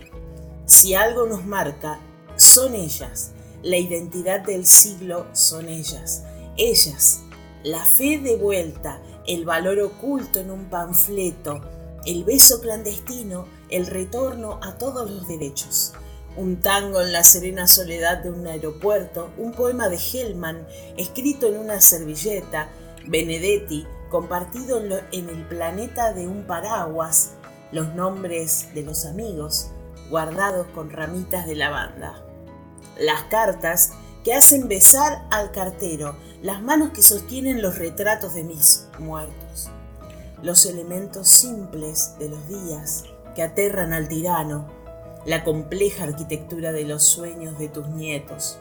Si 0.67 0.95
algo 0.95 1.27
nos 1.27 1.47
marca, 1.47 1.99
son 2.37 2.75
ellas. 2.75 3.31
La 3.63 3.79
identidad 3.79 4.41
del 4.41 4.67
siglo 4.67 5.27
son 5.33 5.69
ellas 5.71 6.25
ellas, 6.59 7.21
la 7.63 7.85
fe 7.85 8.19
de 8.19 8.37
vuelta, 8.37 9.01
el 9.27 9.45
valor 9.45 9.79
oculto 9.81 10.41
en 10.41 10.51
un 10.51 10.67
panfleto, 10.67 11.61
el 12.05 12.25
beso 12.25 12.61
clandestino, 12.61 13.47
el 13.71 13.87
retorno 13.87 14.59
a 14.63 14.77
todos 14.77 15.11
los 15.11 15.29
derechos. 15.29 15.93
Un 16.37 16.61
tango 16.61 17.01
en 17.01 17.13
la 17.13 17.25
serena 17.25 17.67
soledad 17.67 18.19
de 18.19 18.31
un 18.31 18.47
aeropuerto, 18.47 19.31
un 19.39 19.53
poema 19.53 19.89
de 19.89 19.99
Hellman 19.99 20.67
escrito 20.97 21.47
en 21.47 21.59
una 21.59 21.81
servilleta, 21.81 22.69
Benedetti 23.07 23.87
compartido 24.11 24.79
en, 24.79 25.29
el 25.29 25.47
planeta 25.49 26.13
de 26.13 26.27
un 26.27 26.45
paraguas, 26.45 27.33
los 27.73 27.95
nombres 27.95 28.73
de 28.75 28.83
los 28.83 29.05
amigos 29.05 29.71
guardados 30.11 30.67
con 30.75 30.91
ramitas 30.91 31.47
de 31.47 31.55
lavanda. 31.55 32.25
Las 32.99 33.25
cartas 33.25 33.93
que 34.25 34.35
hacen 34.35 34.69
besar 34.69 35.27
al 35.31 35.51
cartero, 35.51 36.17
las 36.43 36.63
manos 36.63 36.91
que 36.91 37.03
sostienen 37.03 37.63
los 37.63 37.79
retratos 37.79 38.35
de 38.35 38.45
mis 38.45 38.87
muertos, 38.99 39.71
los 40.43 40.67
elementos 40.67 41.29
simples 41.29 42.15
de 42.19 42.29
los 42.29 42.49
días 42.49 43.05
que 43.35 43.43
aterran 43.43 43.93
al 43.93 44.09
tirano, 44.09 44.69
la 45.27 45.43
compleja 45.43 46.05
arquitectura 46.05 46.73
de 46.73 46.85
los 46.85 47.03
sueños 47.03 47.59
de 47.59 47.69
tus 47.69 47.89
nietos. 47.89 48.59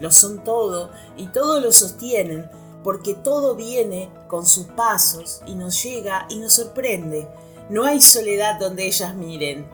Lo 0.00 0.10
son 0.10 0.42
todo 0.44 0.90
y 1.16 1.26
todo 1.26 1.60
lo 1.60 1.72
sostienen 1.72 2.48
porque 2.82 3.14
todo 3.14 3.54
viene 3.54 4.10
con 4.28 4.46
sus 4.46 4.66
pasos 4.66 5.42
y 5.46 5.54
nos 5.54 5.82
llega 5.82 6.26
y 6.30 6.36
nos 6.36 6.54
sorprende. 6.54 7.28
No 7.68 7.84
hay 7.84 8.00
soledad 8.00 8.58
donde 8.58 8.86
ellas 8.86 9.14
miren, 9.14 9.66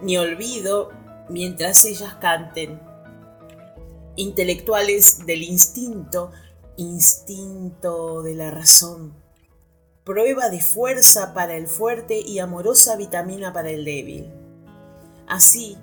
ni 0.00 0.16
olvido 0.16 0.90
mientras 1.28 1.84
ellas 1.84 2.14
canten 2.20 2.80
intelectuales 4.16 5.24
del 5.26 5.42
instinto, 5.42 6.32
instinto 6.78 8.22
de 8.22 8.34
la 8.34 8.52
razón, 8.52 9.12
prueba 10.04 10.48
de 10.48 10.60
fuerza 10.60 11.34
para 11.34 11.56
el 11.56 11.66
fuerte 11.66 12.20
y 12.20 12.38
amorosa 12.38 12.96
vitamina 12.96 13.52
para 13.52 13.70
el 13.70 13.84
débil. 13.84 14.32
Así 15.26 15.76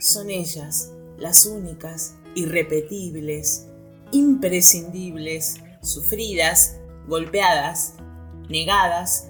son 0.00 0.30
ellas 0.30 0.92
las 1.18 1.44
únicas, 1.44 2.14
irrepetibles, 2.34 3.66
imprescindibles, 4.12 5.56
sufridas, 5.82 6.78
golpeadas, 7.06 7.94
negadas, 8.48 9.28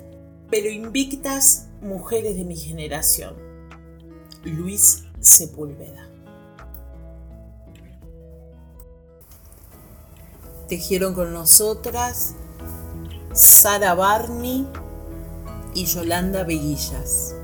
pero 0.49 0.71
invictas 0.71 1.69
mujeres 1.83 2.37
de 2.37 2.45
mi 2.45 2.57
generación. 2.57 3.35
Luis 4.45 5.03
Sepúlveda. 5.19 6.10
Tejieron 10.71 11.15
con 11.15 11.33
nosotras 11.33 12.35
Sara 13.35 13.95
Barney 13.95 14.65
y 15.75 15.85
Yolanda 15.85 16.45
Veguillas. 16.45 17.35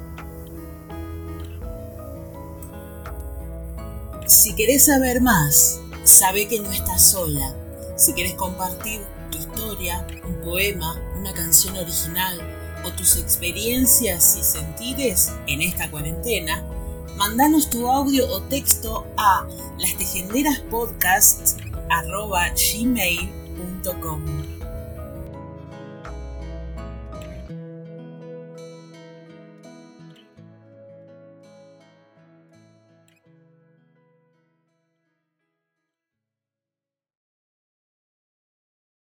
Si 4.29 4.55
querés 4.55 4.85
saber 4.85 5.21
más, 5.21 5.81
sabe 6.05 6.47
que 6.47 6.61
no 6.61 6.71
estás 6.71 7.11
sola. 7.11 7.53
Si 7.97 8.13
querés 8.13 8.35
compartir 8.35 9.01
tu 9.33 9.39
historia, 9.39 10.07
un 10.25 10.37
poema, 10.43 10.97
una 11.19 11.35
canción 11.35 11.77
original 11.77 12.41
o 12.85 12.93
tus 12.93 13.17
experiencias 13.17 14.37
y 14.39 14.45
sentires 14.45 15.33
en 15.49 15.63
esta 15.63 15.91
cuarentena, 15.91 16.63
mandanos 17.17 17.71
tu 17.71 17.89
audio 17.89 18.29
o 18.29 18.43
texto 18.43 19.05
a 19.17 19.49
las 19.79 19.97
tejenderas 19.99 20.61
podcasts 20.61 21.57
arroba 21.91 22.51
gmail.com. 22.55 24.46